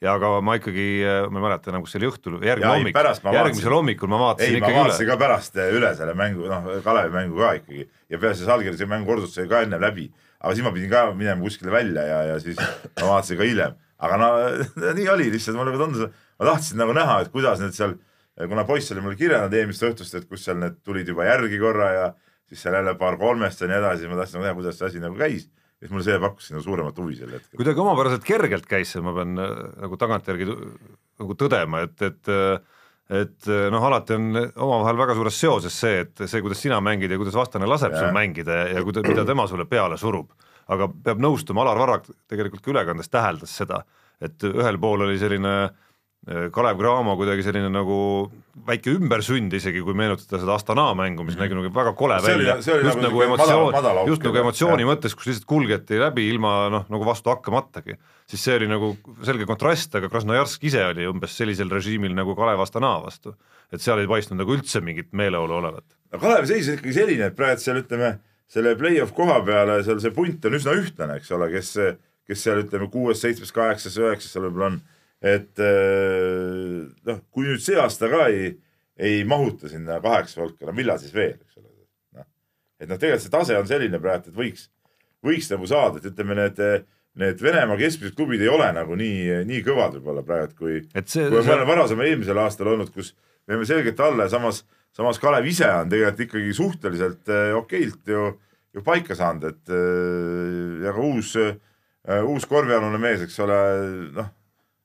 [0.00, 0.86] ja aga ma ikkagi,
[1.28, 4.54] ma ei mäleta enam, kas see oli õhtul, järgmine hommik, ma järgmisel hommikul ma vaatasin
[4.54, 5.10] ei, ma ikkagi vaatasin üle.
[5.12, 7.84] ka pärast eh, üle selle mängu, noh, Kalevi mängu ka ikkagi.
[8.08, 10.06] Ja peale see Salgirise mängu kordus sai ka ennem läbi,
[10.40, 13.76] aga siis ma pidin ka minema kuskile välja ja, ja siis ma vaatasin ka hiljem,
[14.00, 14.30] aga no
[14.98, 16.08] nii oli lihtsalt, mulle tundus,
[16.40, 17.98] ma tahtsin nagu näha, et kuidas need seal,
[18.40, 21.92] kuna poiss oli mulle kirjanud eelmist õhtust, et kus seal need tulid juba järgi korra
[21.92, 22.10] ja
[22.50, 25.02] siis seal jälle paar kolmest ja nii edasi, ma tahtsin nagu näha, kuidas see asi
[25.02, 25.46] nagu käis.
[25.80, 27.56] ja siis mulle see pakkus nagu suuremat huvi sel hetkel.
[27.60, 32.60] kuidagi omapäraselt kergelt käis see, ma pean äh, nagu tagantjärgi nagu tõdema, et, et äh,
[33.10, 37.10] et äh, noh, alati on omavahel väga suures seoses see, et see, kuidas sina mängid
[37.10, 38.14] ja kuidas vastane laseb sul Jah.
[38.14, 40.30] mängida ja, ja kuida- mida tema sulle peale surub.
[40.70, 43.80] aga peab nõustuma, Alar Varrak tegelikult ka ülekandes täheldas seda,
[44.22, 45.72] et ühel pool oli selline äh,
[46.28, 47.96] Kalev Cramo kuidagi selline nagu
[48.68, 52.58] väike ümbersünd isegi, kui meenutada seda Astana mängu, mis nägi nagu väga kole See välja,
[52.60, 53.78] just nagu nagu emotsioon
[54.10, 54.44] just nagu jah.
[54.44, 57.96] emotsiooni mõttes, kus lihtsalt kulgeti läbi ilma noh, nagu vastu hakkamatagi,
[58.28, 58.92] siis see oli nagu
[59.24, 63.34] selge kontrast, aga Krasnojarsk ise oli umbes sellisel režiimil nagu Kalev Astana vastu.
[63.72, 65.88] et seal ei paistnud nagu üldse mingit meeleolu olevat.
[66.12, 68.18] no Kalevi seis on ikkagi selline, et praegu seal ütleme,
[68.50, 71.76] selle play-off koha peale seal see punt on üsna ühtlane, eks ole, kes,
[72.28, 74.82] kes seal ütleme kuues, seitsmes, kaheksas, üheksas seal võib-olla on.
[75.20, 78.54] Et äh, noh, kui nüüd see aasta ka ei,
[79.00, 81.68] ei mahuta sinna kaheksa hulka, no millal siis veel, eks ole.
[82.16, 82.26] noh,
[82.80, 84.70] et noh, tegelikult see tase on selline praegu, et võiks,
[85.24, 86.62] võiks nagu saada, et ütleme, need,
[87.20, 91.36] need Venemaa keskmised klubid ei ole nagu nii, nii kõvad võib-olla praegu, kui see, kui
[91.36, 93.12] me oleme varasema eelmisel aastal olnud, kus
[93.44, 94.64] me oleme selgelt alla ja samas,
[94.96, 98.30] samas Kalev ise on tegelikult ikkagi suhteliselt äh, okeilt ju,
[98.72, 101.36] ju paika saanud, et äh, ja ka uus
[102.24, 103.56] uus korvialune mees, eks ole,
[104.16, 104.28] noh,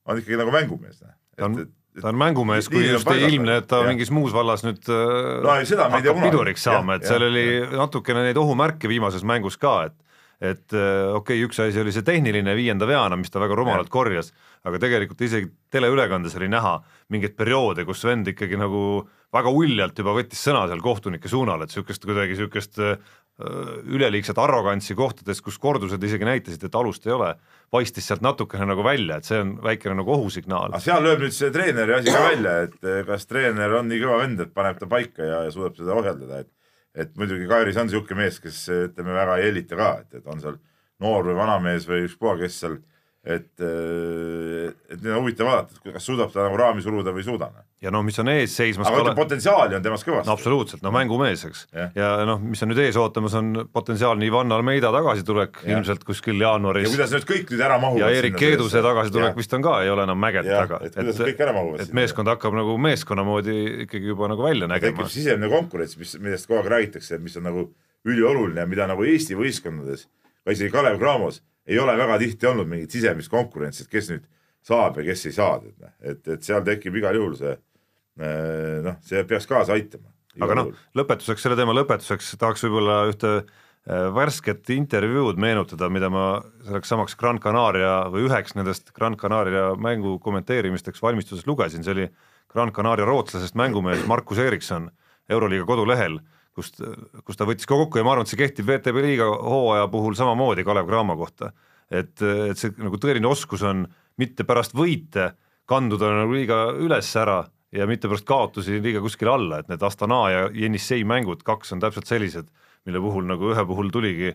[0.06, 1.02] on ikkagi nagu mängumees.
[1.02, 1.58] ta on,
[2.00, 3.90] ta on mängumees, kui just ei ilmne, et ta jah.
[3.90, 7.78] mingis muus vallas nüüd äh, No ei, seda hakkab piduriks saama, et seal jah, oli
[7.82, 10.02] natukene neid ohumärke viimases mängus ka, et
[10.36, 13.88] et äh, okei okay,, üks asi oli see tehniline viienda veana, mis ta väga rumalalt
[13.88, 14.34] korjas,
[14.68, 16.74] aga tegelikult isegi teleülekandes oli näha
[17.14, 21.72] mingeid perioode, kus vend ikkagi nagu väga uljalt juba võttis sõna seal kohtunike suunal, et
[21.72, 23.00] niisugust kuidagi niisugust äh,
[23.36, 27.34] üleliigset arrogantsi kohtades, kus kordused isegi näitasid, et alust ei ole,
[27.70, 30.80] paistis sealt natukene nagu välja, et see on väikene nagu ohusignaal aga.
[30.80, 34.22] seal lööb nüüd see treeneri asi ka välja, et eh, kas treener on nii kõva
[34.22, 36.52] vend, et paneb ta paika ja, ja suudab seda ohjeldada, et
[36.96, 40.40] et muidugi Kairis on niisugune mees, kes ütleme väga ei hellita ka, et, et on
[40.40, 40.56] seal
[41.04, 42.78] noor või vanamees või ükspuha, kes seal,
[43.26, 47.26] et, et nüüd on huvitav vaadata, et kas suudab ta nagu raami suruda või ei
[47.26, 47.48] suuda.
[47.82, 50.92] ja noh, mis on ees seismas aga ütleme, potentsiaali on temas kõvasti no absoluutselt, no
[50.94, 51.90] mängumees, eks Jah.
[51.98, 55.72] ja noh, mis on nüüd ees ootamas, on potentsiaalne Ivan Almeida tagasitulek Jah.
[55.74, 58.04] ilmselt kuskil ja jaanuaris kuidas need kõik nüüd ära mahuvad.
[58.04, 61.18] ja Erik Keeduse tagasitulek vist on ka, ei ole enam mägede Jah, taga, et kuidas
[61.18, 63.58] nad kõik ära mahuvad et meeskond hakkab nagu meeskonna moodi
[63.88, 65.10] ikkagi juba nagu välja nägema tekib.
[65.16, 67.66] sisemine konkurents, mis, millest kogu aeg räägitakse, mis on nagu
[68.06, 70.06] ülioluline ja mida nagu Eesti võistkondades,
[70.46, 74.26] ka isegi Kalev Cramos ei ole väga tihti olnud mingit sisemist konkurentsi, et kes nüüd
[74.66, 78.82] saab ja kes ei saa, et noh, et, et seal tekib igal juhul see eh,
[78.86, 80.10] noh, see peaks kaasa aitama.
[80.42, 86.26] aga noh, lõpetuseks, selle teema lõpetuseks tahaks võib-olla ühte äh, värsket intervjuud meenutada, mida ma
[86.66, 92.08] selleks samaks Gran Canaria või üheks nendest Gran Canaria mängu kommenteerimisteks valmistuses lugesin, see oli
[92.52, 94.90] Gran Canaria rootslasest mängumees Markus Erikson
[95.30, 96.20] Euroliiga kodulehel,
[96.56, 96.80] kust,
[97.24, 100.16] kus ta võttis ka kokku ja ma arvan, et see kehtib VTB liiga hooaja puhul
[100.18, 101.52] samamoodi Kalev Cramo kohta.
[101.90, 103.84] et, et see nagu tõeline oskus on
[104.18, 105.34] mitte pärast võite
[105.68, 107.44] kanduda nagu liiga üles ära
[107.74, 111.82] ja mitte pärast kaotusi liiga kuskile alla, et need Astana ja Jenissei mängud, kaks on
[111.82, 112.48] täpselt sellised,
[112.86, 114.32] mille puhul nagu ühe puhul tuligi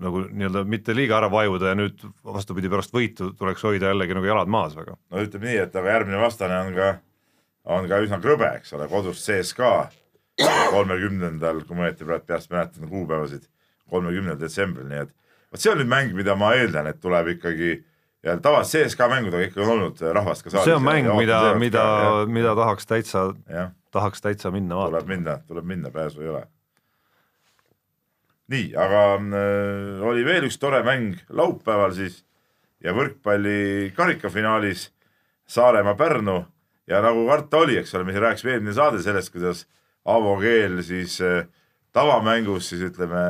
[0.00, 4.30] nagu nii-öelda mitte liiga ära vajuda ja nüüd vastupidi, pärast võitu tuleks hoida jällegi nagu
[4.30, 4.96] jalad maas väga.
[5.10, 6.88] no ütleme nii, et aga järgmine vastane on ka,
[7.76, 9.76] on ka üsna krõbe, eks ole, kodus CSKA
[10.42, 13.46] kolmekümnendal, kui ma õieti praegu peast mäletan kuupäevasid,
[13.90, 15.12] kolmekümnendal detsembril, nii et
[15.52, 17.76] vot see on nüüd mäng, mida ma eeldan, et tuleb ikkagi
[18.24, 20.66] ja tavaliselt CSKA mängudega ikka on olnud rahvast ka saalis.
[20.70, 21.84] see on mäng, mida, mida,
[22.26, 23.28] mida tahaks täitsa,
[23.94, 25.00] tahaks täitsa minna vaatama.
[25.00, 26.42] tuleb minna, tuleb minna, pääsu ei ole.
[28.54, 32.24] nii, aga äh, oli veel üks tore mäng laupäeval siis
[32.84, 34.90] ja võrkpalli karikafinaalis
[35.54, 36.38] Saaremaa-Pärnu
[36.88, 39.66] ja nagu karta oli, eks ole, me siin rääkisime eelmine saade sellest, kuidas
[40.04, 41.46] Avo Keel siis äh,
[41.94, 43.22] tavamängus siis ütleme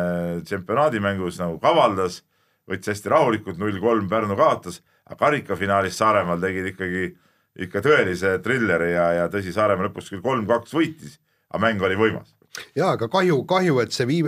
[0.45, 2.23] tsempionaadimängus nagu kavaldas,
[2.71, 7.05] võttis hästi rahulikult, null kolm Pärnu kaotas, aga karikafinaalis Saaremaal tegid ikkagi
[7.67, 11.19] ikka tõelise trilleri ja, ja tõsi, Saaremaa lõpuks küll kolm-kaks võitis,
[11.53, 12.33] aga mäng oli võimas.
[12.75, 14.25] ja aga kahju, kahju, et see vii-,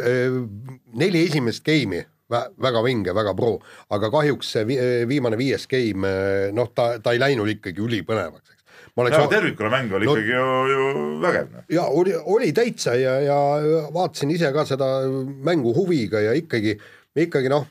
[1.01, 3.57] neli esimest geimi vä- väga vinge, väga pro,
[3.90, 4.78] aga kahjuks see vi-
[5.09, 6.12] viimane viies game,
[6.55, 8.56] noh, ta, ta ei läinud ikkagi ülipõnevaks,
[8.97, 10.84] aga oleks, tervikuna mäng oli No- ikkagi ju, ju
[11.20, 11.49] vägev.
[11.53, 11.64] noh.
[11.68, 13.38] ja oli, oli täitsa ja, ja
[13.92, 14.88] vaatasin ise ka seda
[15.44, 16.78] mängu huviga ja ikkagi,
[17.26, 17.66] ikkagi noh,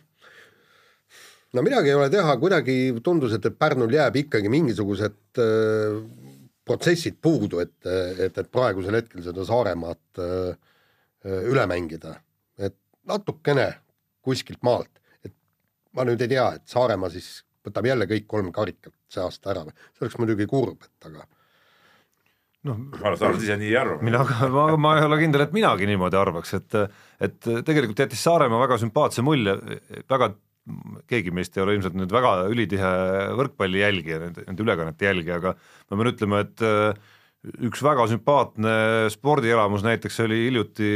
[1.53, 5.97] no midagi ei ole teha, kuidagi tundus, et, et Pärnul jääb ikkagi mingisugused äh,
[6.65, 10.53] protsessid puudu, et, et, et praegusel hetkel seda Saaremaad äh,
[11.49, 12.19] üle mängida,
[12.61, 12.77] et
[13.09, 13.71] natukene
[14.25, 14.89] kuskilt maalt,
[15.25, 15.33] et
[15.97, 19.65] ma nüüd ei tea, et Saaremaa siis võtab jälle kõik kolm karikat see aasta ära,
[19.95, 21.25] see oleks muidugi kurb, et aga
[22.65, 23.99] noh, ma arvan, sa arvad ise nii ei arva.
[24.05, 26.79] mina, ma, ma ei ole kindel, et minagi niimoodi arvaks, et
[27.25, 29.55] et tegelikult jättis Saaremaa väga sümpaatse mulje,
[30.09, 30.33] väga
[31.09, 32.91] keegi meist ei ole ilmselt nüüd väga ülitihe
[33.37, 37.13] võrkpalli jälgija, nende, nende ülekannete jälgija, aga ma pean ütlema, et äh,
[37.69, 38.73] üks väga sümpaatne
[39.13, 40.89] spordielamus näiteks oli hiljuti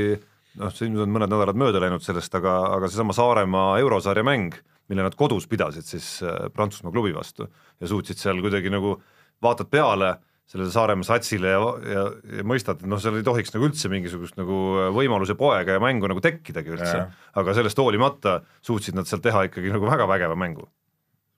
[0.60, 4.58] noh, siin on mõned nädalad mööda läinud sellest, aga, aga seesama Saaremaa eurosarja mäng,
[4.90, 7.48] mille nad kodus pidasid siis äh, Prantsusmaa klubi vastu
[7.80, 8.98] ja suutsid seal kuidagi nagu
[9.44, 10.16] vaatad peale
[10.50, 12.06] sellele Saaremaa satsile ja, ja,
[12.40, 14.58] ja mõistad, et noh, seal ei tohiks nagu üldse mingisugust nagu
[14.96, 17.04] võimaluse poega ja mängu nagu tekkidagi üldse
[17.38, 20.66] aga sellest hoolimata suutsid nad seal teha ikkagi nagu väga vägeva mängu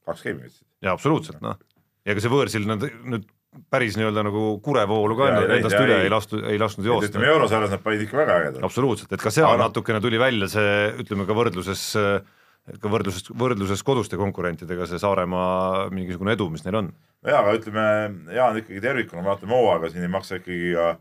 [0.07, 0.63] kaks geimi võtsid.
[0.85, 1.59] ja absoluutselt noh,
[2.05, 3.27] ja ega see võõrsil nad nüüd
[3.71, 6.05] päris nii-öelda nagu kurevoolu ka Jaa, ei, endast jaa, üle ei.
[6.05, 7.31] ei lastu, ei lasknud joosta ütleme.
[7.33, 8.63] eurosarjas nad panid ikka väga ägedalt.
[8.67, 11.83] absoluutselt, et ka seal Aga natukene tuli välja see, ütleme ka võrdluses,
[12.81, 16.91] ka võrdluses, võrdluses koduste konkurentidega see Saaremaa mingisugune edu, mis neil on.
[17.25, 17.85] jaa, aga ütleme,
[18.35, 20.91] Jaan ikkagi tervikuna vaatame hooaega, siin ei maksa ikkagi ka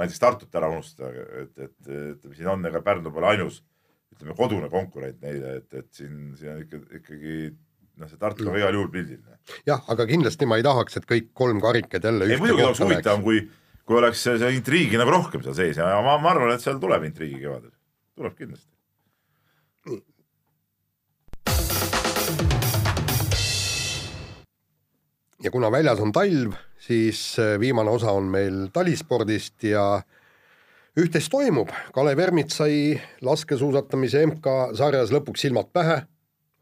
[0.00, 3.62] näiteks Tartut ära unustada, et, et ütleme, siin on, ega Pärnu pole ainus
[4.14, 7.36] ütleme, kodune konkurent neile, et, et siin, siin on ikka, ikkagi
[8.00, 9.22] noh, see Tartu on igal juhul pildil.
[9.68, 13.24] jah, aga kindlasti ma ei tahaks, et kõik kolm karikat jälle ei muidugi oleks huvitavam,
[13.26, 13.42] kui,
[13.86, 16.80] kui oleks see, see intriigi nagu rohkem seal sees ja ma, ma arvan, et seal
[16.82, 17.72] tuleb intriigi kevadel,
[18.18, 18.70] tuleb kindlasti.
[25.44, 29.84] Ja kuna väljas on talv, siis äh, viimane osa on meil talispordist ja
[30.96, 36.00] üht-teist toimub, Kalev Ermits sai laskesuusatamise MK-sarjas lõpuks silmad pähe,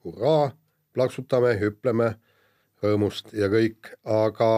[0.05, 0.51] hurraa,
[0.97, 2.15] plaksutame, hüpleme
[2.83, 4.49] rõõmust ja kõik, aga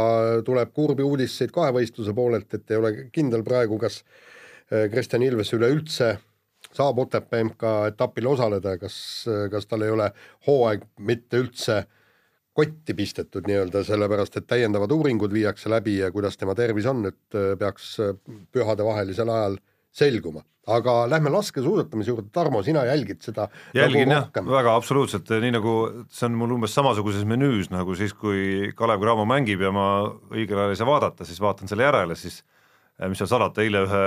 [0.47, 6.15] tuleb kurbi uudiseid kahevõistluse poolelt, et ei ole kindel praegu, kas äh, Kristjan Ilves üleüldse
[6.75, 8.97] saab Otepää MK-etapil osaleda, kas,
[9.53, 10.09] kas tal ei ole
[10.47, 11.83] hooaeg mitte üldse
[12.55, 17.39] kotti pistetud nii-öelda, sellepärast et täiendavad uuringud viiakse läbi ja kuidas tema tervis on, nüüd
[17.39, 18.15] äh, peaks äh,
[18.55, 19.59] pühadevahelisel ajal
[19.95, 20.45] selguma.
[20.67, 25.75] aga lähme laskesuusatamise juurde, Tarmo, sina jälgid seda jälgin nagu jah, väga absoluutselt, nii nagu
[26.09, 29.89] see on mul umbes samasuguses menüüs nagu siis, kui Kalev Cramo mängib ja ma
[30.33, 33.85] õigel ajal ei saa vaadata, siis vaatan selle järele, siis eh, mis seal salata, eile
[33.85, 34.07] ühe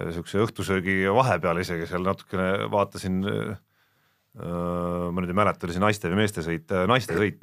[0.00, 3.60] niisuguse õhtusöögi vahepeal isegi seal natukene vaatasin äh,
[4.32, 7.42] ma nüüd ei mäleta, oli see naiste või meeste sõit, naiste sõit,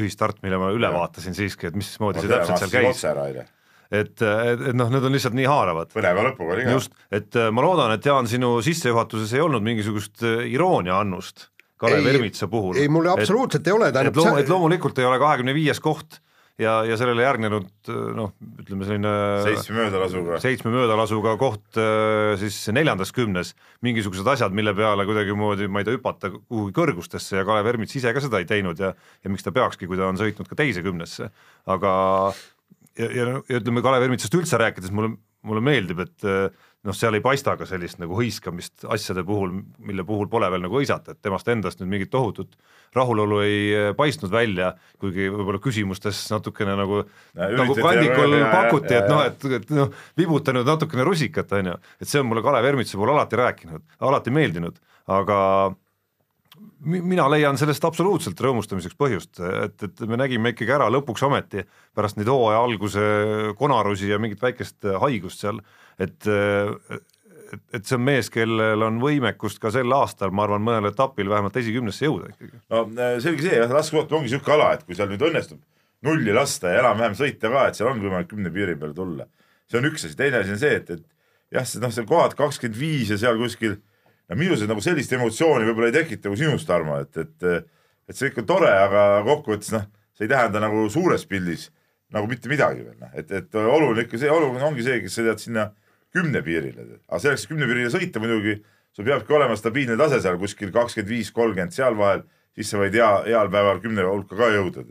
[0.00, 3.44] ühistart, mille ma üle vaatasin siiski, et mismoodi see täpselt seal käis, ära eile,
[3.92, 5.92] et, et, et noh, need on lihtsalt nii haaravad.
[5.92, 6.76] põneva lõpuga oli ka.
[6.78, 11.50] just, et äh, ma loodan, et Jaan, sinu sissejuhatuses ei olnud mingisugust äh, iroonia annust
[11.82, 12.78] Kalev Ermitsa puhul.
[12.80, 16.22] ei, mul absoluutselt ei ole, et, tähendab loom, et loomulikult ei ole kahekümne viies koht
[16.60, 19.12] ja, ja sellele järgnenud noh, ütleme selline
[19.46, 20.40] seitsme möödalasuga.
[20.42, 25.96] seitsme möödalasuga koht äh, siis neljandas kümnes, mingisugused asjad, mille peale kuidagimoodi, ma ei tea,
[25.98, 29.54] hüpata kuhugi kõrgustesse ja Kalev Ermits ise ka seda ei teinud ja ja miks ta
[29.54, 31.30] peakski, kui ta on sõitnud ka teise kümnesse,
[31.70, 31.92] aga
[32.98, 37.14] ja, ja, ja ütleme, Kalev Ermitsast üldse rääkides mulle, mulle meeldib, et äh, noh, seal
[37.14, 39.52] ei paista ka sellist nagu hõiskamist asjade puhul,
[39.86, 42.56] mille puhul pole veel nagu hõisata, et temast endast nüüd mingit tohutut
[42.96, 47.04] rahulolu ei äh, paistnud välja, kuigi võib-olla küsimustes natukene nagu
[47.36, 51.54] Ja nagu üritati kandikul ja- pakuti, et noh, et, et noh, vibuta nüüd natukene rusikat,
[51.60, 55.38] on ju, et see on mulle Kalev Ermitsa puhul alati rääkinud, alati meeldinud, aga
[56.84, 61.62] mi- mina leian sellest absoluutselt rõõmustamiseks põhjust, et, et me nägime ikkagi ära lõpuks ometi
[61.96, 63.06] pärast neid hooaja alguse
[63.58, 65.62] konarusi ja mingit väikest haigust seal,
[66.00, 66.28] et
[67.52, 71.28] et, et see on mees, kellel on võimekust ka sel aastal, ma arvan, mõnel etapil
[71.28, 72.62] vähemalt esikümnesse jõuda ikkagi.
[72.72, 72.84] no
[73.20, 75.60] selge see, jah, laskesuusatamine ongi niisugune ala, et kui seal nüüd õnnestub
[76.06, 79.28] nulli lasta ja enam-vähem sõita ka, et seal on võimalik kümne piiri peale tulla.
[79.70, 82.36] see on üks asi, teine asi on see, et, et jah, see noh, see kohad
[82.38, 83.76] kakskümmend viis ja seal kuskil,
[84.28, 87.68] no minus nagu sellist emotsiooni võib-olla ei tekita kui sinust, Tarmo, et, et
[88.10, 89.86] et see kõik on tore, aga kokkuvõttes noh,
[90.18, 91.68] see ei tähenda nagu suures pildis
[92.12, 95.24] nagu mitte midagi veel, noh, et, et oluline ikka see, oluline ongi see, kes sa
[95.28, 95.68] tead sinna
[96.12, 98.58] kümne piirile, aga selleks, et kümne piirile sõita muidugi,
[98.92, 102.98] sul peabki olema stabiilne tase seal kuskil kakskümmend viis, kolmkümmend seal vahel, siis sa võid
[102.98, 104.84] hea, heal päeval kümne hulka ka jõuda.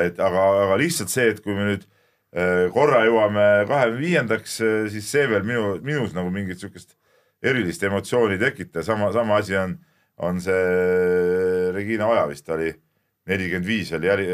[0.00, 4.88] et aga, aga lihtsalt see, et kui me nüüd äh, korra jõuame kahekümne viiendaks, äh,
[4.92, 6.96] siis see veel minu, minus nagu mingit sihukest
[7.42, 9.76] erilist emotsiooni tekita, sama, sama asi on,
[10.16, 12.72] on see Regina Oja vist oli
[13.26, 14.26] nelikümmend viis oli jäli,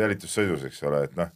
[0.00, 1.32] jälitussõidus, eks ole, et noh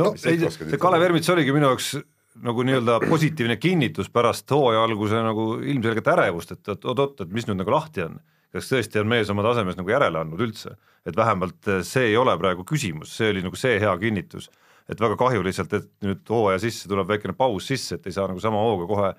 [0.00, 1.94] no ei, see Kalev Ermits oligi minu jaoks
[2.40, 7.60] nagu nii-öelda positiivne kinnitus pärast hooaja alguse nagu ilmselget ärevust, et oot-oot, et mis nüüd
[7.60, 8.20] nagu lahti on.
[8.52, 10.74] kas tõesti on mees oma tasemes nagu järele andnud üldse,
[11.08, 14.50] et vähemalt see ei ole praegu küsimus, see oli nagu see hea kinnitus.
[14.88, 18.26] et väga kahju lihtsalt, et nüüd hooaja sisse tuleb väikene paus sisse, et ei saa
[18.28, 19.12] nagu sama hooga kohe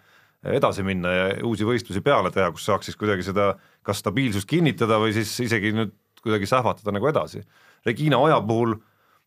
[0.44, 5.00] edasi minna ja uusi võistlusi peale teha, kus saaks siis kuidagi seda kas stabiilsust kinnitada
[5.00, 5.94] või siis isegi nüüd
[6.24, 7.44] kuidagi sähvatada nagu edasi.
[7.86, 8.76] Regina Oja puhul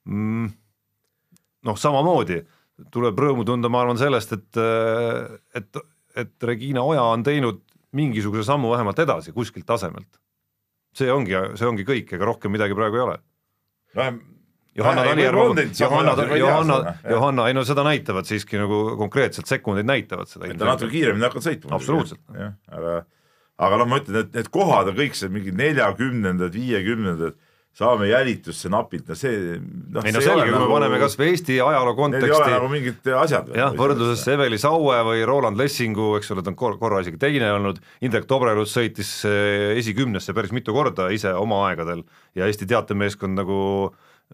[0.04, 0.50] mm,
[1.64, 2.42] noh, samamoodi
[2.92, 4.60] tuleb rõõmu tunda, ma arvan, sellest, et,
[5.56, 5.82] et,
[6.16, 7.62] et Regina Oja on teinud
[7.96, 10.20] mingisuguse sammu vähemalt edasi kuskilt tasemelt.
[10.96, 13.18] see ongi, see ongi kõik, ega rohkem midagi praegu ei ole
[13.96, 14.08] no,.
[14.76, 15.38] Johanna Talijärv,
[15.80, 20.50] Johanna, Johanna, Johanna, ei no seda näitavad siiski nagu konkreetselt sekundid näitavad seda.
[20.52, 21.70] ta natuke kiiremini hakkab sõitma.
[21.78, 22.20] absoluutselt.
[22.68, 22.98] aga,
[23.56, 27.38] aga noh, ma ütlen, et need kohad on kõik see mingi neljakümnendad, viiekümnendad
[27.76, 31.28] saame jälitusse napilt, no see noh, ei no selge, kui me nagu, paneme kas või
[31.34, 36.14] Eesti ajaloo konteksti ei ole nagu mingid asjad jah, võrdluses Eveli Saue või Roland Lessingu,
[36.16, 40.54] eks ole, ta on kor korra isegi teine olnud, Indrek Tobrelus sõitis eh, esikümnesse päris
[40.56, 42.06] mitu korda ise oma aegadel.
[42.38, 43.58] Ja Eesti teatemeeskond nagu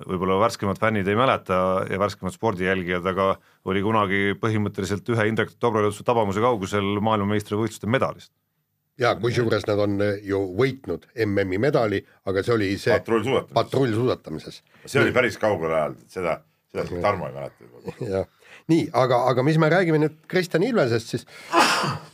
[0.07, 1.57] võib-olla värskemad fännid ei mäleta
[1.90, 3.34] ja värskemad spordijälgijad, aga
[3.68, 8.30] oli kunagi põhimõtteliselt ühe Indrek Tobreluse tabamuse kaugusel maailmameistrivõistluste medalist
[9.01, 14.62] ja kusjuures nad on eh, ju võitnud MM-i medali, aga see oli see patrullsuusatamises, patrullsuusatamises..
[14.84, 16.38] see oli päris kaugel ajal, seda,
[16.72, 18.24] seda isegi Tarmo ei mäleta juba.
[18.72, 21.26] nii, aga, aga mis me räägime nüüd Kristjan Ilvesest, siis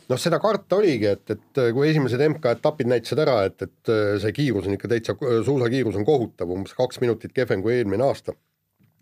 [0.09, 4.69] noh, seda karta oligi, et, et kui esimesed MK-etapid näitasid ära, et, et see kiirus
[4.69, 8.37] on ikka täitsa, suusakiirus on kohutav, umbes kaks minutit kehvem kui eelmine aasta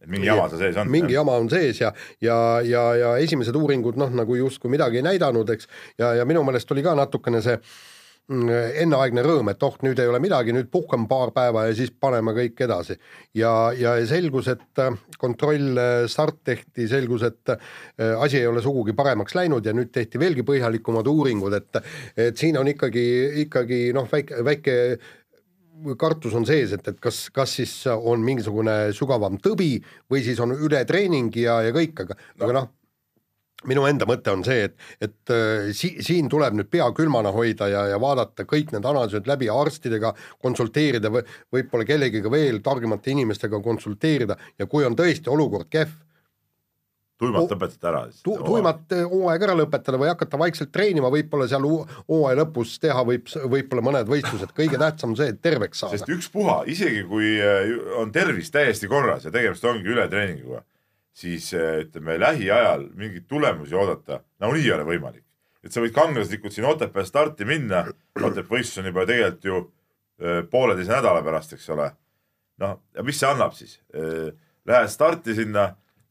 [0.03, 0.91] et mingi jama seal sees on.
[0.91, 1.91] mingi jama on sees ja,
[2.21, 5.69] ja, ja, ja esimesed uuringud noh, nagu justkui midagi ei näidanud, eks,
[5.99, 8.51] ja, ja minu meelest oli ka natukene see mm,
[8.83, 12.33] enneaegne rõõm, et oh, nüüd ei ole midagi, nüüd puhkame paar päeva ja siis paneme
[12.37, 12.97] kõik edasi.
[13.37, 17.69] ja, ja selgus, et äh, kontrollstart tehti, selgus, et äh,
[18.21, 21.81] asi ei ole sugugi paremaks läinud ja nüüd tehti veelgi põhjalikumad uuringud, et
[22.27, 23.07] et siin on ikkagi,
[23.47, 24.75] ikkagi noh, väike, väike
[25.99, 29.75] kartus on sees, et, et kas, kas siis on mingisugune sügavam tõbi
[30.11, 32.73] või siis on ületreening ja, ja kõik, aga no., aga noh,
[33.65, 37.69] minu enda mõte on see, et, et äh, si, siin tuleb nüüd pea külmana hoida
[37.71, 40.13] ja, ja vaadata kõik need analüüsid läbi, arstidega
[40.43, 41.23] konsulteerida või
[41.55, 45.95] võib-olla kellegiga veel targemate inimestega konsulteerida ja kui on tõesti olukord kehv,
[47.17, 48.35] tuimalt lõpetada ära siis tu,.
[48.45, 53.29] tuimalt eh, hooaeg ära lõpetada või hakata vaikselt treenima, võib-olla seal hooaja lõpus teha võib,
[53.53, 55.97] võib-olla mõned võistlused, kõige tähtsam on see, et terveks saada.
[55.97, 60.61] sest ükspuha, isegi kui eh, on tervis täiesti korras ja tegemist ongi ületreeninguga,
[61.17, 65.25] siis eh, ütleme lähiajal mingeid tulemusi oodata nagunii ei ole võimalik.
[65.65, 67.85] et sa võid kangelaslikult siin Otepää starti minna,
[68.21, 69.65] Otepää võistlus on juba tegelikult ju
[70.49, 71.91] pooleteise nädala pärast, eks ole.
[72.61, 73.75] noh, ja mis see annab siis?
[74.65, 75.67] Lähed starti sinna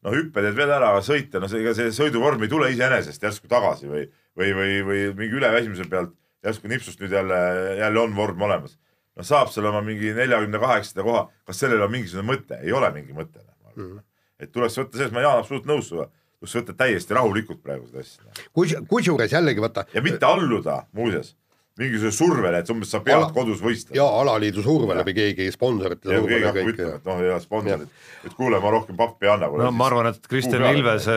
[0.06, 3.50] no hüppe teed veel ära, sõita, no see, ega see sõiduvorm ei tule iseenesest järsku
[3.50, 4.04] tagasi või,
[4.38, 6.14] või, või, või mingi üleväsimise pealt
[6.46, 7.38] järsku nipsust nüüd jälle,
[7.80, 8.78] jälle on vorm olemas.
[9.16, 12.92] no saab seal oma mingi neljakümne kaheksanda koha, kas sellel on mingisugune mõte, ei ole
[12.94, 13.42] mingi mõte
[13.76, 13.98] mm.
[14.40, 18.04] et tuleks võtta selles, ma Jaan absoluutselt nõus sinuga, tuleks võtta täiesti rahulikult praegu seda
[18.04, 18.46] asja.
[18.52, 19.86] kus, kusjuures jällegi vaata.
[19.94, 21.34] ja mitte alluda muuseas
[21.76, 23.98] mingisuguse survele, et umbes sa pead Ala, kodus võistlema.
[23.98, 28.36] jaa, alaliidu survele või keegi sponsorite ja keegi hakkab ütlema, et noh, ja sponsorid, et
[28.36, 29.50] kuule, ma rohkem pappi ei anna.
[29.60, 31.16] no ma arvan, et Kristjan Ilvese,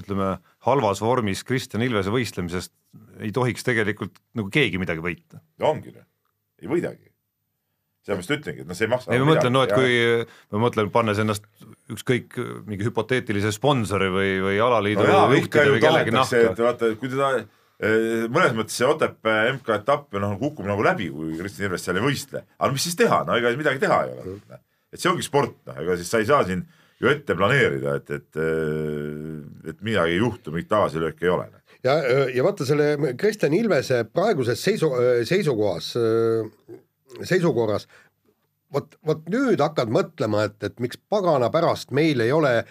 [0.00, 0.34] ütleme,
[0.68, 2.72] halvas vormis Kristjan Ilvese võistlemisest
[3.20, 5.42] ei tohiks tegelikult nagu keegi midagi võita.
[5.60, 5.92] ongi,
[6.62, 7.12] ei võidagi
[8.04, 9.12] sellepärast ütlengi, et noh, see ei maksa.
[9.12, 9.76] ei ma mõtlen, no et ja...
[9.80, 11.44] kui ma mõtlen, pannes ennast
[11.92, 12.36] ükskõik
[12.68, 16.42] mingi hüpoteetilise sponsori või, või alaliidu no juhtide või kellegi nahka.
[16.58, 17.46] vaata, kui teda Äh,
[17.82, 22.44] mõnes mõttes see Otepää MK-etapp noh, kukub nagu läbi, kui Kristjan Ilves seal ei võistle,
[22.58, 24.60] aga mis siis teha, no ega midagi teha ei ole.
[24.94, 26.62] Et see ongi sport, noh, ega siis sa ei saa siin
[27.02, 31.50] ju ette planeerida, et, et, äh, et midagi ei juhtu, mingit tagasilööki ei ole.
[31.84, 31.98] Ja,
[32.32, 34.88] ja vaata selle Kristjan Ilvese praeguses seisu,
[35.28, 35.90] seisukohas,
[37.28, 37.84] seisukorras,
[38.72, 42.62] vot, vot nüüd hakkad mõtlema, et, et miks pagana pärast meil ei ole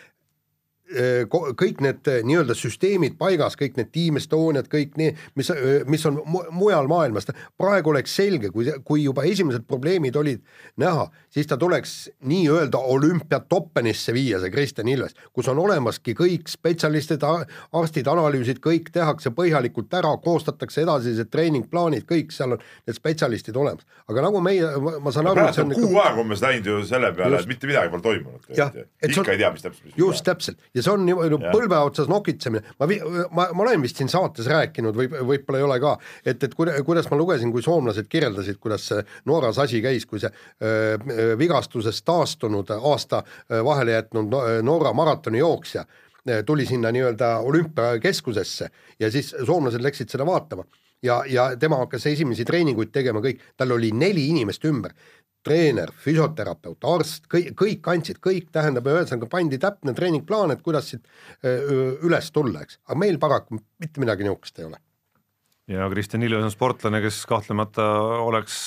[1.60, 5.52] kõik need eh, nii-öelda süsteemid paigas, kõik need Team Estoniad, kõik nii, mis,
[5.90, 7.28] mis on mu- mujal maailmas,
[7.58, 10.44] praegu oleks selge, kui, kui juba esimesed probleemid olid
[10.82, 11.96] näha, siis ta tuleks
[12.30, 17.24] nii-öelda olümpiatoppenisse viia, see Kristjan Ilves, kus on olemaski kõik spetsialistid,
[17.74, 23.86] arstid, analüüsid, kõik tehakse põhjalikult ära, koostatakse edasised treeningplaanid, kõik seal on need spetsialistid olemas.
[24.08, 24.68] aga nagu meie,
[25.02, 27.50] ma saan aru, et see on on kuu aega umbes läinud ju selle peale, et
[27.50, 28.44] mitte midagi pole toimunud.
[28.50, 29.98] See on- ikka ei tea, mis täpselt.
[29.98, 30.24] just.
[30.24, 31.54] täpselt ja see on niimoodi Jah.
[31.56, 32.88] põlve otsas nokitsemine, ma,
[33.32, 36.78] ma, ma olen vist siin saates rääkinud või võib-olla ei ole ka, et, et kuida-
[36.86, 40.30] kuidas ma lugesin, kui soomlased kirjeldasid, kuidas see Norras asi käis, kui see
[40.62, 45.86] öö, vigastusest taastunud aasta öö, vahele jätnud no- Norra maratonijooksja
[46.46, 48.70] tuli sinna nii-öelda olümpiakeskusesse
[49.00, 50.64] ja siis soomlased läksid seda vaatama.
[51.04, 54.94] Ja, ja tema hakkas esimesi treeninguid tegema kõik, tal oli neli inimest ümber
[55.44, 61.08] treener, füsioterapeut, arst, kõik, kõik andsid, kõik tähendab, ühesõnaga pandi täpne treeningplaan, et kuidas siit
[61.44, 64.80] üles tulla, eks, aga meil paraku mitte midagi niisugust ei ole.
[65.68, 67.86] ja Kristjan Ilves on sportlane, kes kahtlemata
[68.24, 68.62] oleks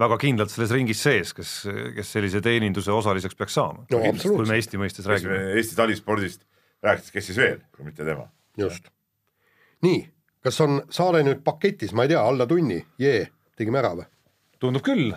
[0.00, 1.52] väga kindlalt selles ringis sees, kes,
[1.96, 5.54] kes sellise teeninduse osaliseks peaks saama No kui me Eesti mõistes räägime räägime.
[5.60, 6.44] Eesti talispordist
[6.84, 8.28] rääkides, kes siis veel, kui mitte tema.
[8.56, 8.90] just.
[9.84, 10.02] nii,
[10.44, 13.24] kas on saade nüüd paketis, ma ei tea, alla tunni, jee,
[13.56, 14.06] tegime ära või?
[14.60, 15.10] tundub küll.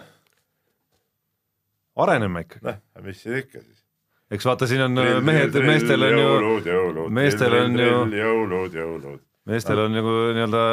[2.06, 3.84] Areneme ikkagi, noh, mis siin ikka siis.
[4.32, 9.22] eks vaata, siin on mehed, meestel on ju, meestel on ju- jõulud, jõulud.
[9.50, 10.64] meestel on nagu nii-öelda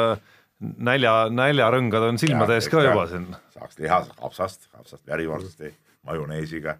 [0.89, 3.27] nälja, näljarõngad on silmade ees ka juba siin.
[3.53, 5.73] saaks liha kapsast, kapsast värivorsti,
[6.07, 6.77] majoneesiga.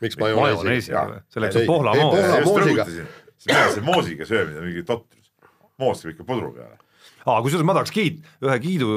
[0.00, 2.84] miks majoneesiga selleks on pohla moos moosiga.
[2.84, 3.06] rõhutasin,
[3.38, 5.30] see moosiga söömine mingi totrus.
[5.78, 6.78] moos käib ikka pudru peale.
[7.26, 8.88] aa, kusjuures ma tahaks kiit-, ühe kiidu,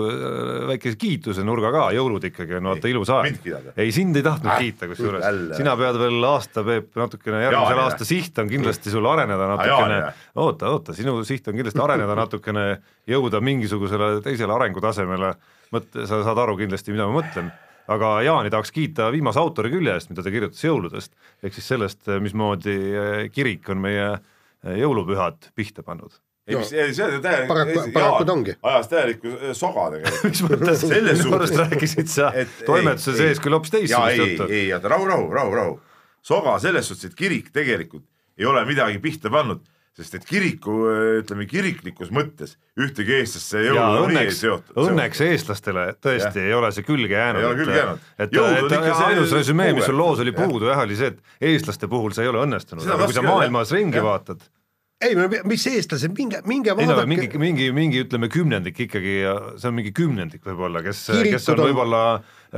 [0.72, 3.38] väikese kiituse nurga ka, jõulud ikkagi on vaata ilus aeg.
[3.48, 3.68] Jah?
[3.80, 5.28] ei, sind ei tahtnud Ah, kiita kusjuures.
[5.58, 10.00] sina pead veel aasta, Peep, natukene järgmisel aasta siht on kindlasti sul areneda Jaani, natukene.
[10.02, 12.66] jah., oota, oota, sinu siht on kindlasti areneda natukene,
[13.08, 15.32] jõuda mingisugusele teisele arengutasemele,
[15.76, 17.50] mõt-, sa saad aru kindlasti, mida ma mõtlen.
[17.88, 22.02] Aga Jaani tahaks kiita viimase autori külje eest, mida ta kirjutas jõuludest, ehk siis sellest,
[22.20, 26.12] mismoodi eh, kirik on meie eh, jõulupühad pihta pannud.
[26.48, 27.48] ei, mis, see on täielik.
[27.52, 28.56] Paraku- paraku ta ongi.
[28.72, 30.24] ajas täielikku soga tegelikult.
[30.32, 33.44] mis mõttes, Selles minu arust suhtes- rääkisid sa Et toimetuse ei, sees ei.
[33.46, 34.50] küll hoopis teistsugust ei, juttu.
[34.52, 35.80] ei, oota, rahu, rahu, rahu, rahu.
[36.22, 38.04] soga selles suhtes, et kirik tegelikult
[38.38, 39.64] ei ole midagi pihta pannud,
[39.98, 40.74] sest et kiriku,
[41.24, 44.76] ütleme kiriklikus mõttes ühtegi eestlasse ja jõuluga nii ei õnneks, seotud.
[44.84, 47.42] õnneks eestlastele tõesti ei ole see külge jäänud.
[47.42, 48.04] Ei ole külge jäänud.
[48.20, 51.90] et, et, et ainus resümee, mis sul loos oli puudu jah, oli see, et eestlaste
[51.90, 54.46] puhul see ei ole õnnestunud, aga kui sa maailmas ringi vaatad,
[55.02, 59.20] ei, mis eestlased, minge, minge vaadake mingi, mingi, mingi ütleme kümnendik ikkagi,
[59.62, 62.02] see on mingi kümnendik võib-olla, kes, kes on on- võib-olla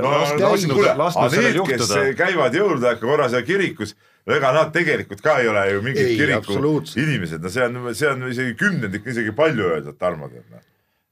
[0.00, 2.00] no lasknud, lasknud, sellel juhtuda.
[2.16, 3.94] käivad jõulude korra seal kirikus,
[4.30, 6.58] ega nad tegelikult ka ei ole ju mingid kiriku
[6.96, 10.64] inimesed, no see on, see on isegi kümnendik, isegi palju öelda, Tarmo tead noh.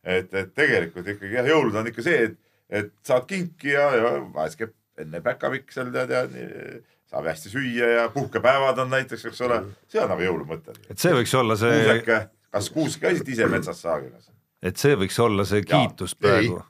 [0.05, 2.39] et, et tegelikult ikkagi jah, jõulud on ikka see, et,
[2.71, 7.53] et saad kinki ja, ja vahest käib enne päkapikk seal tead ja nii, saab hästi
[7.53, 10.77] süüa ja puhkepäevad on näiteks, eks ole, see on nagu jõulumõte.
[10.91, 12.19] et see võiks olla see, kuuseke,
[12.55, 14.29] kas kuusk käisid ise metsas saagimas?
[14.63, 16.23] et see võiks olla see kiitus ei.
[16.27, 16.63] praegu.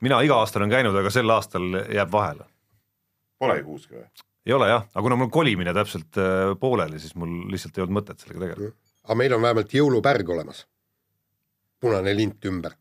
[0.00, 2.48] mina iga aasta olen käinud, aga sel aastal jääb vahele.
[3.42, 4.06] Polegi kuuske või?
[4.46, 8.00] ei ole jah, aga kuna mul kolimine täpselt äh, pooleli, siis mul lihtsalt ei olnud
[8.00, 8.76] mõtet sellega tegeleda.
[9.04, 10.66] aga meil on vähemalt jõulupärg olemas.
[11.80, 12.78] punane lint ümber.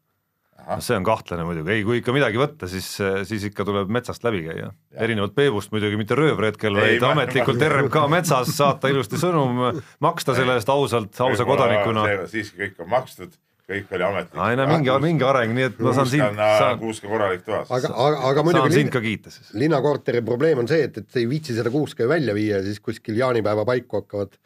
[0.79, 2.87] See on kahtlane muidugi, ei kui ikka midagi võtta, siis,
[3.27, 4.71] siis ikka tuleb metsast läbi käia.
[4.93, 10.35] erinevalt Peebust muidugi mitte röövretkel, Ei, vaid ma- ametlikult RMK metsas saata ilusti sõnum, maksta
[10.37, 12.05] selle eest ausalt, ausa kodanikuna.
[12.31, 13.35] siiski kõik on makstud,
[13.71, 14.41] kõik oli ametlik.
[14.49, 17.69] ei no mingi, mingi areng, nii et ma saan sind, saan, kuuske korralik toas.
[17.71, 19.53] aga, aga, aga saan muidugi sind ka kiita siis.
[19.53, 23.17] linnakorteri probleem on see, et, et ei viitsi seda kuuske välja viia ja siis kuskil
[23.21, 24.37] jaanipäeva paiku hakkavad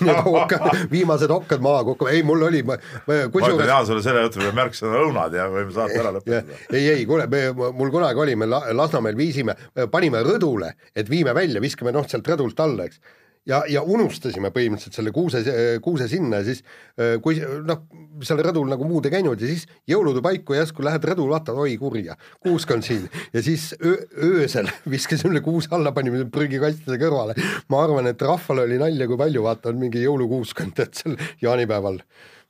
[0.00, 4.24] need okkad, viimased okkad maha kukkuma, ei mul oli, ma ütlen kusjuures Jaan sulle selle
[4.26, 6.58] jutu peale märksõna õunad ja võime saate ära lõpetada.
[6.74, 7.44] ei, ei kuule, me,
[7.78, 9.54] mul kunagi oli, me La- Lasnamäel viisime,
[9.92, 13.00] panime rõdule, et viime välja, viskame noh, sealt rõdult alla, eks.
[13.48, 15.40] ja, ja unustasime põhimõtteliselt selle kuuse,
[15.84, 16.62] kuuse sinna ja siis
[17.00, 17.82] äh, kui noh,
[18.24, 21.76] seal rõdul nagu muud ei käinud ja siis jõulude paiku järsku lähed rõdule, vaatad, oi
[21.80, 23.96] kurja, kuusk on siin ja siis öö,
[24.30, 27.36] öösel viskasime kuuse alla, panime prügikastide kõrvale.
[27.72, 31.18] ma arvan, et rahval oli nalja, kui palju vaata on mingi jõulukuusk on tead seal
[31.42, 32.02] jaanipäeval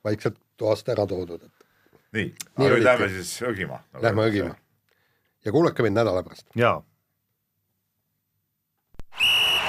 [0.05, 1.67] vaikselt toast ära toodud, et
[2.17, 3.83] nii, aga nüüd lähme siis õgima.
[4.03, 4.55] lähme õgima.
[5.45, 6.49] ja kuulake mind nädala pärast.
[6.59, 6.81] jaa,